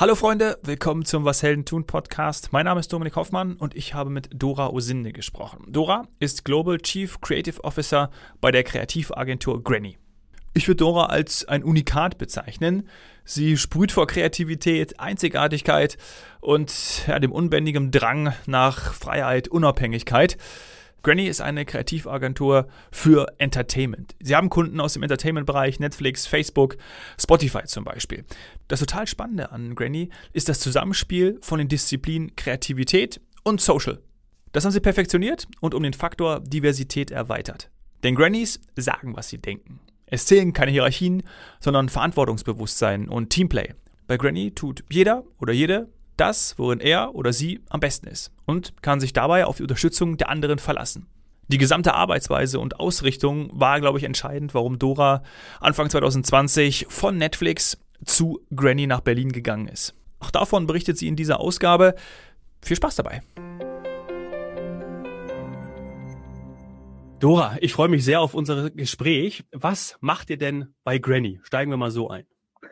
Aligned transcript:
Hallo 0.00 0.14
Freunde, 0.14 0.58
willkommen 0.62 1.04
zum 1.04 1.26
Was 1.26 1.42
Helden 1.42 1.66
tun 1.66 1.86
Podcast. 1.86 2.54
Mein 2.54 2.64
Name 2.64 2.80
ist 2.80 2.90
Dominik 2.90 3.16
Hoffmann 3.16 3.56
und 3.56 3.76
ich 3.76 3.92
habe 3.92 4.08
mit 4.08 4.30
Dora 4.32 4.68
Osinde 4.70 5.12
gesprochen. 5.12 5.66
Dora 5.68 6.08
ist 6.18 6.46
Global 6.46 6.78
Chief 6.78 7.20
Creative 7.20 7.62
Officer 7.64 8.10
bei 8.40 8.50
der 8.50 8.64
Kreativagentur 8.64 9.62
Granny. 9.62 9.98
Ich 10.54 10.66
würde 10.68 10.76
Dora 10.76 11.06
als 11.08 11.46
ein 11.46 11.62
Unikat 11.62 12.16
bezeichnen. 12.16 12.88
Sie 13.26 13.58
sprüht 13.58 13.92
vor 13.92 14.06
Kreativität, 14.06 14.98
Einzigartigkeit 14.98 15.98
und 16.40 17.06
ja, 17.06 17.18
dem 17.18 17.30
unbändigen 17.30 17.90
Drang 17.90 18.32
nach 18.46 18.94
Freiheit, 18.94 19.48
Unabhängigkeit. 19.48 20.38
Granny 21.02 21.26
ist 21.26 21.40
eine 21.40 21.64
Kreativagentur 21.64 22.68
für 22.92 23.26
Entertainment. 23.38 24.14
Sie 24.20 24.36
haben 24.36 24.50
Kunden 24.50 24.80
aus 24.80 24.92
dem 24.92 25.02
Entertainment-Bereich, 25.02 25.80
Netflix, 25.80 26.26
Facebook, 26.26 26.76
Spotify 27.18 27.64
zum 27.64 27.84
Beispiel. 27.84 28.24
Das 28.68 28.80
total 28.80 29.06
Spannende 29.06 29.50
an 29.50 29.74
Granny 29.74 30.10
ist 30.32 30.48
das 30.50 30.60
Zusammenspiel 30.60 31.38
von 31.40 31.58
den 31.58 31.68
Disziplinen 31.68 32.36
Kreativität 32.36 33.20
und 33.44 33.60
Social. 33.60 34.00
Das 34.52 34.64
haben 34.64 34.72
sie 34.72 34.80
perfektioniert 34.80 35.46
und 35.60 35.74
um 35.74 35.82
den 35.82 35.94
Faktor 35.94 36.40
Diversität 36.40 37.10
erweitert. 37.10 37.70
Denn 38.02 38.14
Grannies 38.14 38.60
sagen, 38.76 39.16
was 39.16 39.28
sie 39.28 39.38
denken. 39.38 39.80
Es 40.06 40.26
zählen 40.26 40.52
keine 40.52 40.72
Hierarchien, 40.72 41.22
sondern 41.60 41.88
Verantwortungsbewusstsein 41.88 43.08
und 43.08 43.30
Teamplay. 43.30 43.74
Bei 44.06 44.16
Granny 44.16 44.50
tut 44.50 44.84
jeder 44.90 45.24
oder 45.38 45.52
jede 45.52 45.88
das, 46.20 46.58
worin 46.58 46.80
er 46.80 47.14
oder 47.14 47.32
sie 47.32 47.60
am 47.68 47.80
besten 47.80 48.06
ist 48.06 48.30
und 48.46 48.74
kann 48.82 49.00
sich 49.00 49.12
dabei 49.12 49.46
auf 49.46 49.56
die 49.56 49.62
Unterstützung 49.62 50.16
der 50.16 50.28
anderen 50.28 50.58
verlassen. 50.58 51.06
Die 51.48 51.58
gesamte 51.58 51.94
Arbeitsweise 51.94 52.60
und 52.60 52.78
Ausrichtung 52.78 53.50
war, 53.52 53.80
glaube 53.80 53.98
ich, 53.98 54.04
entscheidend, 54.04 54.54
warum 54.54 54.78
Dora 54.78 55.22
Anfang 55.58 55.90
2020 55.90 56.86
von 56.88 57.16
Netflix 57.16 57.78
zu 58.04 58.40
Granny 58.54 58.86
nach 58.86 59.00
Berlin 59.00 59.32
gegangen 59.32 59.66
ist. 59.66 59.94
Auch 60.20 60.30
davon 60.30 60.66
berichtet 60.66 60.98
sie 60.98 61.08
in 61.08 61.16
dieser 61.16 61.40
Ausgabe. 61.40 61.94
Viel 62.62 62.76
Spaß 62.76 62.96
dabei. 62.96 63.22
Dora, 67.18 67.56
ich 67.60 67.72
freue 67.72 67.88
mich 67.88 68.04
sehr 68.04 68.20
auf 68.20 68.34
unser 68.34 68.70
Gespräch. 68.70 69.44
Was 69.52 69.96
macht 70.00 70.30
ihr 70.30 70.38
denn 70.38 70.74
bei 70.84 70.98
Granny? 70.98 71.40
Steigen 71.42 71.70
wir 71.70 71.76
mal 71.76 71.90
so 71.90 72.08
ein. 72.08 72.24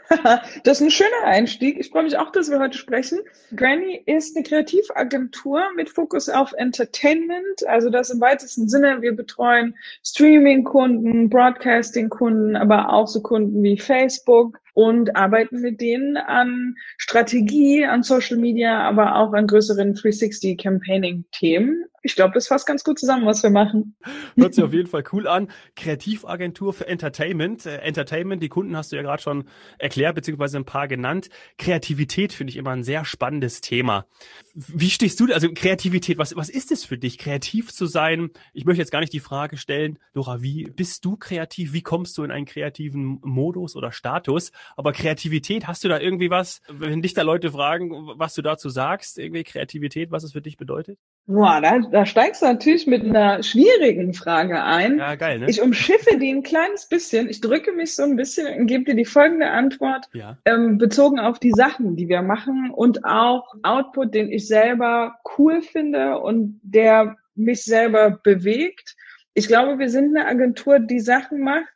das 0.64 0.80
ist 0.80 0.86
ein 0.86 0.90
schöner 0.90 1.24
Einstieg. 1.24 1.78
Ich 1.78 1.90
freue 1.90 2.04
mich 2.04 2.18
auch, 2.18 2.30
dass 2.32 2.50
wir 2.50 2.58
heute 2.58 2.78
sprechen. 2.78 3.20
Granny 3.54 4.02
ist 4.06 4.36
eine 4.36 4.44
Kreativagentur 4.44 5.62
mit 5.76 5.90
Fokus 5.90 6.28
auf 6.28 6.52
Entertainment, 6.52 7.66
also 7.66 7.90
das 7.90 8.10
im 8.10 8.20
weitesten 8.20 8.68
Sinne. 8.68 9.02
Wir 9.02 9.14
betreuen 9.14 9.76
Streaming-Kunden, 10.04 11.28
Broadcasting-Kunden, 11.28 12.56
aber 12.56 12.92
auch 12.92 13.06
so 13.06 13.20
Kunden 13.20 13.62
wie 13.62 13.78
Facebook, 13.78 14.60
und 14.78 15.16
arbeiten 15.16 15.60
mit 15.60 15.80
denen 15.80 16.16
an 16.16 16.76
Strategie, 16.98 17.84
an 17.84 18.04
Social 18.04 18.36
Media, 18.36 18.80
aber 18.88 19.16
auch 19.16 19.32
an 19.32 19.48
größeren 19.48 19.94
360 19.94 20.56
Campaigning 20.56 21.24
Themen. 21.32 21.84
Ich 22.02 22.14
glaube, 22.14 22.34
das 22.34 22.46
fasst 22.46 22.66
ganz 22.66 22.84
gut 22.84 22.98
zusammen, 22.98 23.26
was 23.26 23.42
wir 23.42 23.50
machen. 23.50 23.96
Hört 24.36 24.54
sich 24.54 24.62
auf 24.64 24.72
jeden 24.72 24.88
Fall 24.88 25.02
cool 25.12 25.26
an. 25.26 25.48
Kreativagentur 25.74 26.72
für 26.72 26.86
Entertainment. 26.86 27.66
Äh, 27.66 27.78
Entertainment, 27.78 28.40
die 28.40 28.48
Kunden 28.48 28.76
hast 28.76 28.92
du 28.92 28.96
ja 28.96 29.02
gerade 29.02 29.20
schon 29.20 29.44
erklärt, 29.78 30.14
beziehungsweise 30.14 30.58
ein 30.58 30.64
paar 30.64 30.86
genannt. 30.86 31.28
Kreativität 31.58 32.32
finde 32.32 32.52
ich 32.52 32.56
immer 32.56 32.70
ein 32.70 32.84
sehr 32.84 33.04
spannendes 33.04 33.60
Thema. 33.60 34.06
Wie 34.54 34.90
stehst 34.90 35.18
du, 35.18 35.26
also 35.32 35.48
Kreativität, 35.52 36.18
was, 36.18 36.36
was 36.36 36.48
ist 36.50 36.70
es 36.70 36.84
für 36.84 36.98
dich, 36.98 37.18
kreativ 37.18 37.72
zu 37.72 37.86
sein? 37.86 38.30
Ich 38.52 38.64
möchte 38.64 38.80
jetzt 38.80 38.92
gar 38.92 39.00
nicht 39.00 39.12
die 39.12 39.20
Frage 39.20 39.56
stellen, 39.56 39.98
Dora, 40.12 40.40
wie 40.40 40.70
bist 40.70 41.04
du 41.04 41.16
kreativ? 41.16 41.72
Wie 41.72 41.82
kommst 41.82 42.16
du 42.16 42.22
in 42.22 42.30
einen 42.30 42.46
kreativen 42.46 43.18
Modus 43.22 43.74
oder 43.74 43.90
Status? 43.90 44.52
Aber 44.76 44.92
Kreativität, 44.92 45.66
hast 45.66 45.84
du 45.84 45.88
da 45.88 45.98
irgendwie 45.98 46.30
was, 46.30 46.60
wenn 46.68 47.02
dich 47.02 47.14
da 47.14 47.22
Leute 47.22 47.52
fragen, 47.52 47.90
was 48.16 48.34
du 48.34 48.42
dazu 48.42 48.68
sagst, 48.68 49.18
irgendwie 49.18 49.44
Kreativität, 49.44 50.10
was 50.10 50.24
es 50.24 50.32
für 50.32 50.42
dich 50.42 50.56
bedeutet? 50.56 50.98
Boah, 51.26 51.60
da, 51.60 51.78
da 51.78 52.06
steigst 52.06 52.40
du 52.40 52.46
natürlich 52.46 52.86
mit 52.86 53.04
einer 53.04 53.42
schwierigen 53.42 54.14
Frage 54.14 54.62
ein. 54.62 54.98
Ja, 54.98 55.14
geil, 55.14 55.40
ne? 55.40 55.50
Ich 55.50 55.60
umschiffe 55.60 56.18
die 56.18 56.30
ein 56.30 56.42
kleines 56.42 56.88
bisschen. 56.88 57.28
Ich 57.28 57.40
drücke 57.40 57.72
mich 57.72 57.94
so 57.94 58.02
ein 58.02 58.16
bisschen 58.16 58.60
und 58.60 58.66
gebe 58.66 58.84
dir 58.84 58.94
die 58.94 59.04
folgende 59.04 59.50
Antwort, 59.50 60.06
ja. 60.14 60.38
ähm, 60.46 60.78
bezogen 60.78 61.18
auf 61.18 61.38
die 61.38 61.52
Sachen, 61.52 61.96
die 61.96 62.08
wir 62.08 62.22
machen 62.22 62.70
und 62.70 63.04
auch 63.04 63.54
Output, 63.62 64.14
den 64.14 64.32
ich 64.32 64.46
selber 64.46 65.18
cool 65.36 65.60
finde 65.60 66.18
und 66.18 66.60
der 66.62 67.16
mich 67.34 67.62
selber 67.64 68.18
bewegt. 68.22 68.96
Ich 69.34 69.48
glaube, 69.48 69.78
wir 69.78 69.90
sind 69.90 70.16
eine 70.16 70.26
Agentur, 70.26 70.78
die 70.78 71.00
Sachen 71.00 71.40
macht, 71.42 71.66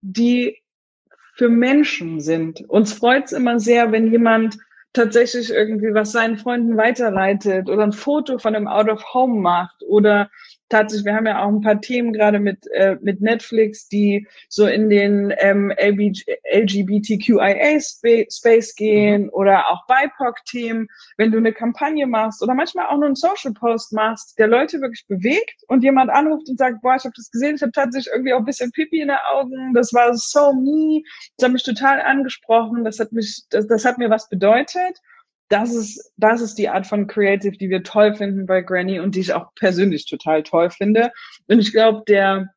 die 0.00 0.60
für 1.36 1.48
Menschen 1.50 2.20
sind. 2.20 2.64
Uns 2.68 2.94
freut 2.94 3.26
es 3.26 3.32
immer 3.32 3.60
sehr, 3.60 3.92
wenn 3.92 4.10
jemand 4.10 4.56
tatsächlich 4.94 5.50
irgendwie 5.50 5.92
was 5.92 6.12
seinen 6.12 6.38
Freunden 6.38 6.78
weiterleitet 6.78 7.68
oder 7.68 7.82
ein 7.82 7.92
Foto 7.92 8.38
von 8.38 8.56
einem 8.56 8.66
Out 8.66 8.88
of 8.88 9.04
Home 9.12 9.40
macht 9.40 9.82
oder 9.86 10.30
tatsächlich, 10.68 11.04
wir 11.04 11.14
haben 11.14 11.26
ja 11.26 11.42
auch 11.42 11.48
ein 11.48 11.60
paar 11.60 11.80
Themen 11.80 12.12
gerade 12.12 12.38
mit, 12.38 12.66
äh, 12.72 12.96
mit 13.00 13.20
Netflix, 13.20 13.88
die 13.88 14.28
so 14.48 14.66
in 14.66 14.88
den 14.90 15.32
ähm, 15.38 15.72
LGBTQIA-Space 15.76 18.74
gehen 18.74 19.24
mhm. 19.24 19.30
oder 19.30 19.68
auch 19.68 19.86
BIPOC-Themen, 19.86 20.88
wenn 21.16 21.30
du 21.30 21.38
eine 21.38 21.52
Kampagne 21.52 22.06
machst 22.06 22.42
oder 22.42 22.54
manchmal 22.54 22.86
auch 22.86 22.96
nur 22.96 23.06
einen 23.06 23.14
Social-Post 23.14 23.92
machst, 23.92 24.36
der 24.38 24.48
Leute 24.48 24.80
wirklich 24.80 25.06
bewegt 25.06 25.62
und 25.68 25.84
jemand 25.84 26.10
anruft 26.10 26.48
und 26.48 26.58
sagt, 26.58 26.82
boah, 26.82 26.96
ich 26.96 27.04
habe 27.04 27.14
das 27.16 27.30
gesehen, 27.30 27.56
ich 27.56 27.62
habe 27.62 27.72
tatsächlich 27.72 28.12
irgendwie 28.12 28.34
auch 28.34 28.38
ein 28.38 28.44
bisschen 28.44 28.72
Pipi 28.72 29.00
in 29.00 29.08
den 29.08 29.16
Augen, 29.32 29.72
das 29.74 29.92
war 29.92 30.14
so 30.14 30.52
me, 30.52 31.02
das 31.36 31.46
hat 31.46 31.52
mich 31.52 31.64
total 31.64 32.00
angesprochen, 32.00 32.84
das 32.84 32.98
hat 32.98 33.12
mich, 33.12 33.44
das, 33.50 33.66
das 33.66 33.84
hat 33.84 33.98
mir 33.98 34.08
was 34.10 34.28
bedeutet 34.28 35.00
das 35.48 35.74
ist, 35.74 36.12
das 36.16 36.40
ist 36.40 36.56
die 36.56 36.68
Art 36.68 36.86
von 36.86 37.06
Creative, 37.06 37.56
die 37.56 37.70
wir 37.70 37.82
toll 37.82 38.14
finden 38.14 38.46
bei 38.46 38.62
Granny 38.62 39.00
und 39.00 39.14
die 39.14 39.20
ich 39.20 39.32
auch 39.32 39.54
persönlich 39.54 40.06
total 40.06 40.42
toll 40.42 40.70
finde. 40.70 41.12
Und 41.46 41.60
ich 41.60 41.72
glaube, 41.72 42.02
der 42.08 42.48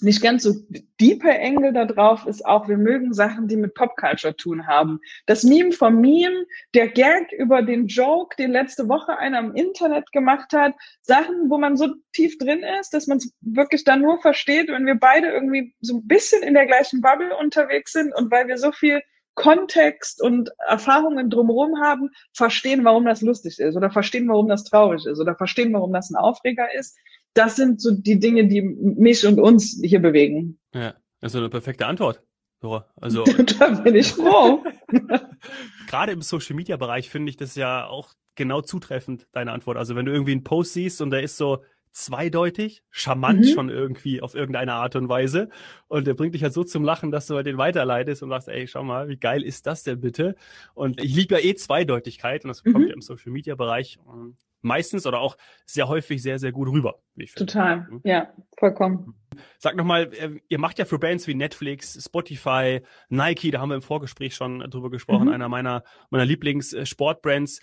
nicht 0.00 0.22
ganz 0.22 0.42
so 0.44 0.54
deeper 1.00 1.36
Engel 1.36 1.72
da 1.72 1.84
drauf 1.84 2.26
ist 2.26 2.44
auch, 2.46 2.68
wir 2.68 2.76
mögen 2.76 3.12
Sachen, 3.12 3.48
die 3.48 3.56
mit 3.56 3.74
Popculture 3.74 4.36
tun 4.36 4.66
haben. 4.66 5.00
Das 5.26 5.42
Meme 5.42 5.72
vom 5.72 6.00
Meme, 6.00 6.46
der 6.74 6.88
Gag 6.88 7.32
über 7.32 7.62
den 7.62 7.86
Joke, 7.86 8.36
den 8.36 8.52
letzte 8.52 8.88
Woche 8.88 9.16
einer 9.18 9.40
im 9.40 9.54
Internet 9.54 10.12
gemacht 10.12 10.52
hat, 10.52 10.74
Sachen, 11.02 11.50
wo 11.50 11.58
man 11.58 11.76
so 11.76 11.88
tief 12.12 12.38
drin 12.38 12.62
ist, 12.80 12.94
dass 12.94 13.06
man 13.06 13.18
es 13.18 13.32
wirklich 13.40 13.84
dann 13.84 14.02
nur 14.02 14.20
versteht, 14.20 14.68
wenn 14.68 14.86
wir 14.86 14.94
beide 14.94 15.28
irgendwie 15.28 15.74
so 15.80 15.98
ein 15.98 16.06
bisschen 16.06 16.42
in 16.42 16.54
der 16.54 16.66
gleichen 16.66 17.00
Bubble 17.00 17.36
unterwegs 17.36 17.92
sind 17.92 18.14
und 18.14 18.30
weil 18.30 18.46
wir 18.46 18.58
so 18.58 18.72
viel 18.72 19.02
Kontext 19.38 20.20
und 20.20 20.50
Erfahrungen 20.66 21.30
drumherum 21.30 21.80
haben, 21.80 22.10
verstehen, 22.32 22.84
warum 22.84 23.04
das 23.04 23.22
lustig 23.22 23.60
ist 23.60 23.76
oder 23.76 23.88
verstehen, 23.88 24.28
warum 24.28 24.48
das 24.48 24.64
traurig 24.64 25.06
ist 25.06 25.20
oder 25.20 25.36
verstehen, 25.36 25.72
warum 25.72 25.92
das 25.92 26.10
ein 26.10 26.16
Aufreger 26.16 26.66
ist. 26.74 26.98
Das 27.34 27.54
sind 27.54 27.80
so 27.80 27.92
die 27.92 28.18
Dinge, 28.18 28.48
die 28.48 28.62
mich 28.62 29.24
und 29.24 29.38
uns 29.38 29.80
hier 29.80 30.02
bewegen. 30.02 30.58
Ja, 30.74 30.94
das 31.20 31.34
ist 31.34 31.38
eine 31.38 31.48
perfekte 31.50 31.86
Antwort. 31.86 32.20
So, 32.60 32.82
also 32.96 33.22
da 33.58 33.68
bin 33.68 33.94
ich 33.94 34.12
froh. 34.12 34.64
Gerade 35.86 36.12
im 36.12 36.22
Social 36.22 36.56
Media 36.56 36.76
Bereich 36.76 37.08
finde 37.08 37.30
ich 37.30 37.36
das 37.36 37.54
ja 37.54 37.86
auch 37.86 38.14
genau 38.34 38.60
zutreffend, 38.60 39.28
deine 39.30 39.52
Antwort. 39.52 39.76
Also 39.76 39.94
wenn 39.94 40.04
du 40.04 40.12
irgendwie 40.12 40.32
einen 40.32 40.42
Post 40.42 40.72
siehst 40.72 41.00
und 41.00 41.10
da 41.10 41.18
ist 41.18 41.36
so 41.36 41.62
zweideutig, 41.98 42.84
charmant 42.90 43.40
mhm. 43.40 43.48
schon 43.48 43.68
irgendwie 43.68 44.20
auf 44.20 44.34
irgendeine 44.34 44.74
Art 44.74 44.94
und 44.96 45.08
Weise. 45.08 45.48
Und 45.88 46.06
der 46.06 46.14
bringt 46.14 46.34
dich 46.34 46.42
halt 46.42 46.52
so 46.52 46.62
zum 46.62 46.84
Lachen, 46.84 47.10
dass 47.10 47.26
du 47.26 47.34
halt 47.34 47.46
den 47.46 47.58
weiterleitest 47.58 48.22
und 48.22 48.30
sagst, 48.30 48.48
ey, 48.48 48.66
schau 48.68 48.84
mal, 48.84 49.08
wie 49.08 49.16
geil 49.16 49.42
ist 49.42 49.66
das 49.66 49.82
denn 49.82 50.00
bitte? 50.00 50.36
Und 50.74 51.02
ich 51.02 51.14
liebe 51.14 51.34
ja 51.34 51.40
eh 51.40 51.54
Zweideutigkeit 51.54 52.44
und 52.44 52.48
das 52.48 52.62
kommt 52.62 52.78
mhm. 52.78 52.88
ja 52.88 52.94
im 52.94 53.00
Social 53.00 53.32
Media 53.32 53.56
Bereich 53.56 53.98
ähm, 54.08 54.36
meistens 54.60 55.06
oder 55.06 55.20
auch 55.20 55.36
sehr 55.66 55.88
häufig 55.88 56.22
sehr, 56.22 56.38
sehr 56.38 56.52
gut 56.52 56.68
rüber. 56.68 57.00
Total, 57.34 57.86
mhm. 57.90 58.00
ja, 58.04 58.32
vollkommen. 58.56 59.14
Sag 59.58 59.76
nochmal, 59.76 60.12
äh, 60.14 60.38
ihr 60.48 60.58
macht 60.58 60.78
ja 60.78 60.84
für 60.84 60.98
Bands 60.98 61.26
wie 61.26 61.34
Netflix, 61.34 62.02
Spotify, 62.04 62.80
Nike, 63.08 63.50
da 63.50 63.60
haben 63.60 63.70
wir 63.70 63.76
im 63.76 63.82
Vorgespräch 63.82 64.34
schon 64.34 64.60
drüber 64.70 64.90
gesprochen, 64.90 65.26
mhm. 65.26 65.32
einer 65.32 65.48
meiner, 65.48 65.82
meiner 66.10 66.24
Lieblings-Sportbrands. 66.24 67.60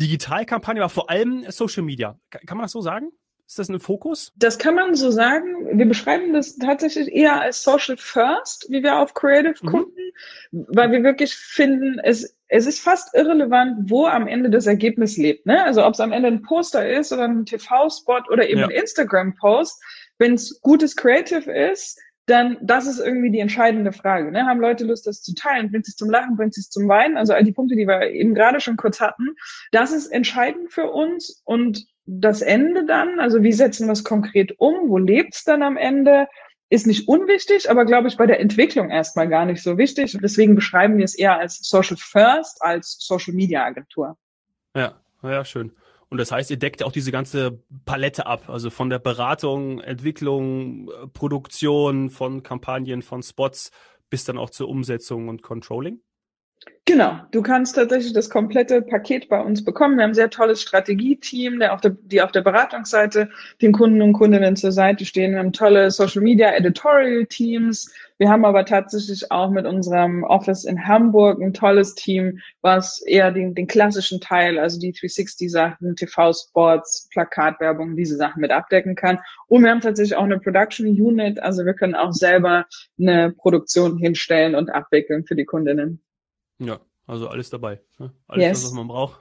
Digitalkampagne, 0.00 0.80
aber 0.80 0.88
vor 0.88 1.10
allem 1.10 1.44
Social 1.48 1.82
Media. 1.82 2.18
Kann 2.30 2.56
man 2.56 2.64
das 2.64 2.72
so 2.72 2.80
sagen? 2.80 3.10
Ist 3.50 3.58
das 3.58 3.68
ein 3.68 3.80
Fokus? 3.80 4.32
Das 4.36 4.60
kann 4.60 4.76
man 4.76 4.94
so 4.94 5.10
sagen. 5.10 5.76
Wir 5.76 5.86
beschreiben 5.86 6.32
das 6.32 6.56
tatsächlich 6.56 7.12
eher 7.12 7.40
als 7.40 7.64
Social 7.64 7.96
First, 7.96 8.68
wie 8.70 8.84
wir 8.84 9.00
auf 9.00 9.12
Creative 9.12 9.56
mhm. 9.60 9.66
gucken, 9.66 10.12
weil 10.52 10.92
wir 10.92 11.02
wirklich 11.02 11.34
finden, 11.34 11.98
es, 11.98 12.36
es 12.46 12.66
ist 12.68 12.78
fast 12.78 13.12
irrelevant, 13.12 13.90
wo 13.90 14.06
am 14.06 14.28
Ende 14.28 14.50
das 14.50 14.68
Ergebnis 14.68 15.16
lebt. 15.16 15.46
Ne? 15.46 15.64
Also 15.64 15.84
ob 15.84 15.94
es 15.94 16.00
am 16.00 16.12
Ende 16.12 16.28
ein 16.28 16.42
Poster 16.42 16.88
ist 16.88 17.12
oder 17.12 17.24
ein 17.24 17.44
TV-Spot 17.44 18.20
oder 18.30 18.48
eben 18.48 18.60
ja. 18.60 18.66
ein 18.66 18.70
Instagram-Post, 18.70 19.82
wenn 20.18 20.34
es 20.34 20.60
gutes 20.60 20.94
Creative 20.94 21.50
ist, 21.50 21.98
dann 22.26 22.56
das 22.62 22.86
ist 22.86 23.00
irgendwie 23.00 23.32
die 23.32 23.40
entscheidende 23.40 23.90
Frage. 23.90 24.30
Ne? 24.30 24.46
Haben 24.46 24.60
Leute 24.60 24.84
Lust, 24.84 25.08
das 25.08 25.22
zu 25.22 25.34
teilen? 25.34 25.72
Bringt 25.72 25.88
es 25.88 25.96
zum 25.96 26.08
Lachen? 26.08 26.36
Bringt 26.36 26.56
es 26.56 26.70
zum 26.70 26.86
Weinen? 26.86 27.16
Also 27.16 27.32
all 27.32 27.42
die 27.42 27.50
Punkte, 27.50 27.74
die 27.74 27.88
wir 27.88 28.10
eben 28.10 28.36
gerade 28.36 28.60
schon 28.60 28.76
kurz 28.76 29.00
hatten. 29.00 29.34
Das 29.72 29.90
ist 29.90 30.06
entscheidend 30.06 30.72
für 30.72 30.88
uns 30.92 31.42
und 31.44 31.84
das 32.18 32.42
Ende 32.42 32.84
dann, 32.86 33.20
also 33.20 33.42
wie 33.42 33.52
setzen 33.52 33.86
wir 33.86 33.92
es 33.92 34.02
konkret 34.02 34.58
um, 34.58 34.88
wo 34.88 34.98
lebt 34.98 35.34
es 35.34 35.44
dann 35.44 35.62
am 35.62 35.76
Ende, 35.76 36.26
ist 36.68 36.86
nicht 36.86 37.08
unwichtig, 37.08 37.70
aber 37.70 37.84
glaube 37.84 38.08
ich 38.08 38.16
bei 38.16 38.26
der 38.26 38.40
Entwicklung 38.40 38.90
erstmal 38.90 39.28
gar 39.28 39.44
nicht 39.44 39.62
so 39.62 39.78
wichtig. 39.78 40.16
Deswegen 40.22 40.54
beschreiben 40.54 40.98
wir 40.98 41.04
es 41.04 41.14
eher 41.14 41.38
als 41.38 41.58
Social 41.62 41.96
First 41.96 42.62
als 42.62 42.96
Social 42.98 43.34
Media 43.34 43.64
Agentur. 43.64 44.16
Ja, 44.74 45.00
ja, 45.22 45.44
schön. 45.44 45.72
Und 46.08 46.18
das 46.18 46.32
heißt, 46.32 46.50
ihr 46.50 46.58
deckt 46.58 46.82
auch 46.82 46.90
diese 46.90 47.12
ganze 47.12 47.62
Palette 47.84 48.26
ab, 48.26 48.48
also 48.48 48.70
von 48.70 48.90
der 48.90 48.98
Beratung, 48.98 49.80
Entwicklung, 49.80 50.90
Produktion 51.12 52.10
von 52.10 52.42
Kampagnen, 52.42 53.02
von 53.02 53.22
Spots 53.22 53.70
bis 54.10 54.24
dann 54.24 54.36
auch 54.36 54.50
zur 54.50 54.68
Umsetzung 54.68 55.28
und 55.28 55.42
Controlling? 55.42 56.00
Genau, 56.90 57.20
du 57.30 57.40
kannst 57.40 57.76
tatsächlich 57.76 58.12
das 58.14 58.28
komplette 58.28 58.82
Paket 58.82 59.28
bei 59.28 59.40
uns 59.40 59.64
bekommen. 59.64 59.96
Wir 59.96 60.02
haben 60.02 60.10
ein 60.10 60.14
sehr 60.14 60.28
tolles 60.28 60.60
Strategieteam, 60.60 61.60
der 61.60 61.72
auf 61.72 61.80
der, 61.80 61.92
die 62.02 62.20
auf 62.20 62.32
der 62.32 62.40
Beratungsseite 62.40 63.30
den 63.62 63.70
Kunden 63.70 64.02
und 64.02 64.12
Kundinnen 64.12 64.56
zur 64.56 64.72
Seite 64.72 65.04
stehen. 65.04 65.30
Wir 65.30 65.38
haben 65.38 65.52
tolle 65.52 65.92
Social 65.92 66.20
Media 66.20 66.52
Editorial 66.52 67.26
Teams. 67.26 67.94
Wir 68.18 68.28
haben 68.28 68.44
aber 68.44 68.64
tatsächlich 68.64 69.30
auch 69.30 69.50
mit 69.50 69.66
unserem 69.66 70.24
Office 70.24 70.64
in 70.64 70.84
Hamburg 70.84 71.40
ein 71.40 71.54
tolles 71.54 71.94
Team, 71.94 72.40
was 72.60 73.00
eher 73.06 73.30
den, 73.30 73.54
den 73.54 73.68
klassischen 73.68 74.20
Teil, 74.20 74.58
also 74.58 74.80
die 74.80 74.92
360-Sachen, 74.92 75.94
TV-Spots, 75.94 77.08
Plakatwerbung, 77.12 77.94
diese 77.94 78.16
Sachen 78.16 78.40
mit 78.40 78.50
abdecken 78.50 78.96
kann. 78.96 79.20
Und 79.46 79.62
wir 79.62 79.70
haben 79.70 79.80
tatsächlich 79.80 80.16
auch 80.16 80.24
eine 80.24 80.40
Production 80.40 80.88
Unit, 80.88 81.40
also 81.40 81.64
wir 81.64 81.74
können 81.74 81.94
auch 81.94 82.12
selber 82.12 82.66
eine 82.98 83.30
Produktion 83.30 83.96
hinstellen 83.96 84.56
und 84.56 84.70
abwickeln 84.70 85.24
für 85.24 85.36
die 85.36 85.44
Kundinnen. 85.44 86.02
Ja, 86.60 86.78
also 87.10 87.26
alles 87.26 87.50
dabei. 87.50 87.80
Ne? 87.98 88.12
Alles, 88.28 88.44
yes. 88.44 88.64
was 88.66 88.72
man 88.72 88.86
braucht. 88.86 89.18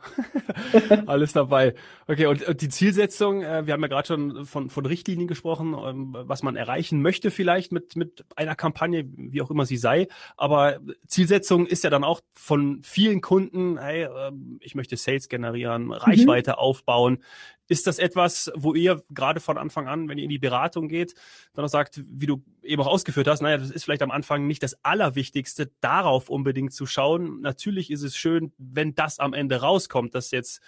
alles 1.07 1.33
dabei. 1.33 1.73
Okay, 2.07 2.27
und, 2.27 2.61
die 2.61 2.69
Zielsetzung, 2.69 3.41
äh, 3.41 3.65
wir 3.65 3.73
haben 3.73 3.81
ja 3.81 3.87
gerade 3.87 4.07
schon 4.07 4.45
von, 4.45 4.69
von 4.69 4.85
Richtlinien 4.85 5.27
gesprochen, 5.27 5.73
ähm, 5.73 6.15
was 6.19 6.43
man 6.43 6.55
erreichen 6.55 7.01
möchte 7.01 7.31
vielleicht 7.31 7.71
mit, 7.71 7.95
mit 7.95 8.25
einer 8.35 8.53
Kampagne, 8.53 9.05
wie 9.15 9.41
auch 9.41 9.49
immer 9.49 9.65
sie 9.65 9.77
sei. 9.77 10.07
Aber 10.37 10.79
Zielsetzung 11.07 11.65
ist 11.65 11.83
ja 11.83 11.89
dann 11.89 12.03
auch 12.03 12.21
von 12.33 12.83
vielen 12.83 13.21
Kunden, 13.21 13.79
hey, 13.79 14.03
äh, 14.03 14.31
ich 14.59 14.75
möchte 14.75 14.95
Sales 14.95 15.27
generieren, 15.27 15.85
mhm. 15.85 15.93
Reichweite 15.93 16.51
mhm. 16.51 16.57
aufbauen. 16.57 17.23
Ist 17.69 17.87
das 17.87 17.97
etwas, 17.97 18.51
wo 18.55 18.75
ihr 18.75 19.03
gerade 19.09 19.39
von 19.39 19.57
Anfang 19.57 19.87
an, 19.87 20.09
wenn 20.09 20.17
ihr 20.19 20.23
in 20.25 20.29
die 20.29 20.39
Beratung 20.39 20.89
geht, 20.89 21.15
dann 21.53 21.65
auch 21.65 21.69
sagt, 21.69 22.01
wie 22.05 22.25
du 22.27 22.43
eben 22.69 22.81
auch 22.81 22.87
ausgeführt 22.87 23.27
hast, 23.27 23.41
naja, 23.41 23.57
das 23.57 23.71
ist 23.71 23.83
vielleicht 23.83 24.01
am 24.01 24.11
Anfang 24.11 24.47
nicht 24.47 24.63
das 24.63 24.83
Allerwichtigste, 24.83 25.71
darauf 25.81 26.29
unbedingt 26.29 26.73
zu 26.73 26.85
schauen. 26.85 27.41
Natürlich 27.41 27.91
ist 27.91 28.03
es 28.03 28.15
schön, 28.15 28.53
wenn 28.57 28.95
das 28.95 29.19
am 29.19 29.33
Ende 29.33 29.57
rauskommt, 29.61 30.15
dass 30.15 30.31
jetzt 30.31 30.61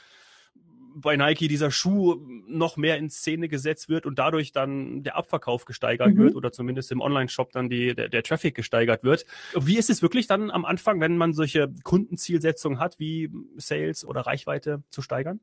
bei 0.94 1.16
Nike 1.16 1.48
dieser 1.48 1.72
Schuh 1.72 2.16
noch 2.48 2.78
mehr 2.78 2.98
in 2.98 3.10
Szene 3.10 3.48
gesetzt 3.48 3.90
wird 3.90 4.06
und 4.06 4.20
dadurch 4.20 4.52
dann 4.52 5.04
der 5.04 5.16
Abverkauf 5.16 5.66
gesteigert 5.66 6.16
mhm. 6.16 6.18
wird 6.18 6.36
oder 6.36 6.52
zumindest 6.52 6.92
im 6.92 7.02
Online-Shop 7.02 7.52
dann 7.52 7.70
die, 7.70 7.96
der, 7.96 8.10
der 8.10 8.24
Traffic 8.24 8.56
gesteigert 8.56 9.04
wird. 9.04 9.26
Wie 9.58 9.78
ist 9.78 9.90
es 9.90 10.02
wirklich 10.02 10.28
dann 10.28 10.52
am 10.52 10.66
Anfang, 10.66 11.00
wenn 11.00 11.18
man 11.18 11.34
solche 11.34 11.72
Kundenzielsetzungen 11.84 12.80
hat, 12.80 13.00
wie 13.00 13.30
Sales 13.58 14.04
oder 14.06 14.22
Reichweite 14.22 14.84
zu 14.90 15.02
steigern? 15.02 15.40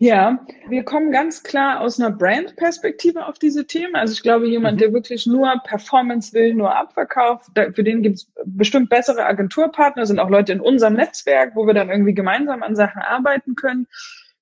Ja, 0.00 0.46
wir 0.68 0.84
kommen 0.84 1.10
ganz 1.10 1.42
klar 1.42 1.80
aus 1.80 1.98
einer 1.98 2.12
Brand-Perspektive 2.12 3.26
auf 3.26 3.40
diese 3.40 3.66
Themen. 3.66 3.96
Also 3.96 4.12
ich 4.12 4.22
glaube, 4.22 4.48
jemand, 4.48 4.76
mhm. 4.76 4.78
der 4.78 4.92
wirklich 4.92 5.26
nur 5.26 5.52
Performance 5.64 6.32
will, 6.32 6.54
nur 6.54 6.74
Abverkauf, 6.76 7.50
für 7.74 7.82
den 7.82 8.02
gibt 8.02 8.16
es 8.16 8.32
bestimmt 8.44 8.90
bessere 8.90 9.24
Agenturpartner, 9.24 10.06
sind 10.06 10.20
auch 10.20 10.30
Leute 10.30 10.52
in 10.52 10.60
unserem 10.60 10.94
Netzwerk, 10.94 11.56
wo 11.56 11.66
wir 11.66 11.74
dann 11.74 11.90
irgendwie 11.90 12.14
gemeinsam 12.14 12.62
an 12.62 12.76
Sachen 12.76 13.02
arbeiten 13.02 13.56
können. 13.56 13.88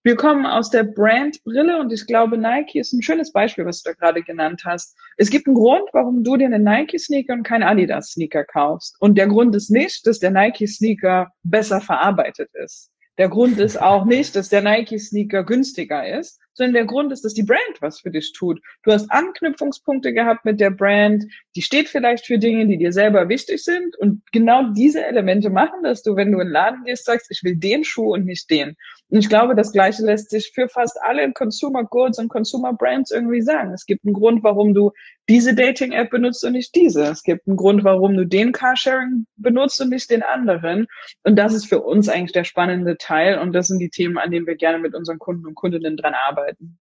Wir 0.02 0.14
kommen 0.14 0.44
aus 0.44 0.70
der 0.70 0.84
Brand-Brille 0.84 1.80
und 1.80 1.90
ich 1.90 2.06
glaube, 2.06 2.36
Nike 2.36 2.78
ist 2.78 2.92
ein 2.92 3.02
schönes 3.02 3.32
Beispiel, 3.32 3.64
was 3.64 3.82
du 3.82 3.90
da 3.90 3.94
gerade 3.94 4.22
genannt 4.22 4.62
hast. 4.64 4.94
Es 5.16 5.30
gibt 5.30 5.46
einen 5.46 5.56
Grund, 5.56 5.88
warum 5.92 6.22
du 6.22 6.36
dir 6.36 6.46
einen 6.46 6.64
Nike-Sneaker 6.64 7.32
und 7.32 7.44
keinen 7.44 7.64
Adidas-Sneaker 7.64 8.44
kaufst. 8.44 8.94
Und 9.00 9.16
der 9.16 9.26
Grund 9.26 9.56
ist 9.56 9.70
nicht, 9.70 10.06
dass 10.06 10.20
der 10.20 10.30
Nike-Sneaker 10.30 11.32
besser 11.42 11.80
verarbeitet 11.80 12.50
ist. 12.52 12.92
Der 13.18 13.28
Grund 13.28 13.58
ist 13.58 13.80
auch 13.80 14.04
nicht, 14.04 14.36
dass 14.36 14.50
der 14.50 14.62
Nike-Sneaker 14.62 15.44
günstiger 15.44 16.06
ist, 16.18 16.38
sondern 16.52 16.74
der 16.74 16.84
Grund 16.84 17.12
ist, 17.12 17.24
dass 17.24 17.34
die 17.34 17.42
Brand 17.42 17.60
was 17.80 18.00
für 18.00 18.10
dich 18.10 18.32
tut. 18.32 18.60
Du 18.82 18.92
hast 18.92 19.10
Anknüpfungspunkte 19.10 20.12
gehabt 20.12 20.44
mit 20.44 20.60
der 20.60 20.70
Brand, 20.70 21.24
die 21.54 21.62
steht 21.62 21.88
vielleicht 21.88 22.26
für 22.26 22.38
Dinge, 22.38 22.66
die 22.66 22.78
dir 22.78 22.92
selber 22.92 23.28
wichtig 23.28 23.62
sind 23.62 23.96
und 23.96 24.22
genau 24.32 24.70
diese 24.72 25.04
Elemente 25.04 25.50
machen, 25.50 25.82
dass 25.82 26.02
du, 26.02 26.16
wenn 26.16 26.32
du 26.32 26.40
in 26.40 26.48
den 26.48 26.52
Laden 26.52 26.84
gehst, 26.84 27.04
sagst, 27.04 27.30
ich 27.30 27.42
will 27.42 27.56
den 27.56 27.84
Schuh 27.84 28.14
und 28.14 28.24
nicht 28.24 28.50
den. 28.50 28.76
Und 29.08 29.18
ich 29.18 29.28
glaube, 29.28 29.54
das 29.54 29.72
Gleiche 29.72 30.02
lässt 30.02 30.30
sich 30.30 30.52
für 30.54 30.68
fast 30.68 30.98
alle 31.02 31.30
Consumer 31.32 31.84
Goods 31.84 32.18
und 32.18 32.28
Consumer 32.28 32.72
Brands 32.72 33.10
irgendwie 33.10 33.42
sagen. 33.42 33.72
Es 33.72 33.86
gibt 33.86 34.04
einen 34.04 34.14
Grund, 34.14 34.42
warum 34.42 34.74
du 34.74 34.92
diese 35.28 35.54
Dating-App 35.54 36.10
benutzt 36.10 36.44
und 36.44 36.52
nicht 36.52 36.74
diese. 36.74 37.04
Es 37.04 37.22
gibt 37.22 37.46
einen 37.46 37.56
Grund, 37.56 37.84
warum 37.84 38.16
du 38.16 38.26
den 38.26 38.52
Carsharing 38.52 39.26
benutzt 39.36 39.80
und 39.80 39.90
nicht 39.90 40.10
den 40.10 40.22
anderen. 40.22 40.86
Und 41.24 41.36
das 41.36 41.52
ist 41.52 41.66
für 41.66 41.80
uns 41.80 42.08
eigentlich 42.08 42.32
der 42.32 42.44
spannende 42.44 42.96
Teil. 42.96 43.38
Und 43.38 43.52
das 43.52 43.68
sind 43.68 43.78
die 43.78 43.90
Themen, 43.90 44.18
an 44.18 44.30
denen 44.30 44.46
wir 44.46 44.56
gerne 44.56 44.78
mit 44.78 44.94
unseren 44.94 45.18
Kunden 45.18 45.46
und 45.46 45.54
Kundinnen 45.54 45.96
dran 45.96 46.14
arbeiten. 46.14 46.78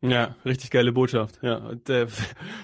Ja, 0.00 0.36
richtig 0.44 0.70
geile 0.70 0.92
Botschaft. 0.92 1.38
Ja, 1.42 1.56
und, 1.56 1.88
äh, 1.88 2.06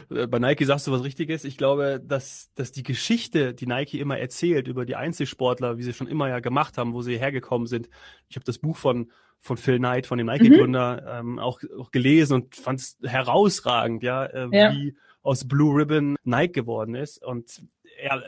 bei 0.29 0.39
Nike 0.39 0.65
sagst 0.65 0.87
du 0.87 0.93
was 0.93 1.05
Richtiges. 1.05 1.45
Ich 1.45 1.57
glaube, 1.57 2.01
dass, 2.05 2.51
dass 2.55 2.73
die 2.73 2.83
Geschichte, 2.83 3.55
die 3.55 3.67
Nike 3.67 3.99
immer 3.99 4.19
erzählt 4.19 4.69
über 4.69 4.85
die 4.85 4.97
Einzelsportler, 4.97 5.79
wie 5.79 5.83
sie 5.83 5.95
schon 5.95 6.07
immer 6.07 6.29
ja 6.29 6.41
gemacht 6.41 6.77
haben, 6.77 6.93
wo 6.93 7.01
sie 7.03 7.19
hergekommen 7.19 7.67
sind. 7.67 7.89
Ich 8.29 8.37
habe 8.37 8.45
das 8.45 8.59
Buch 8.59 8.77
von 8.77 9.11
von 9.43 9.57
Phil 9.57 9.79
Knight, 9.79 10.07
von 10.07 10.19
dem 10.19 10.27
Nike-Gründer, 10.27 11.23
mhm. 11.23 11.31
ähm, 11.31 11.39
auch, 11.39 11.61
auch 11.79 11.91
gelesen 11.91 12.35
und 12.35 12.55
fand 12.55 12.81
es 12.81 12.99
herausragend, 13.03 14.03
ja, 14.03 14.27
äh, 14.27 14.49
ja, 14.53 14.73
wie 14.73 14.95
aus 15.23 15.47
Blue 15.47 15.77
Ribbon 15.77 16.17
Nike 16.25 16.53
geworden 16.53 16.95
ist. 16.95 17.23
Und 17.25 17.63
ja, 18.03 18.23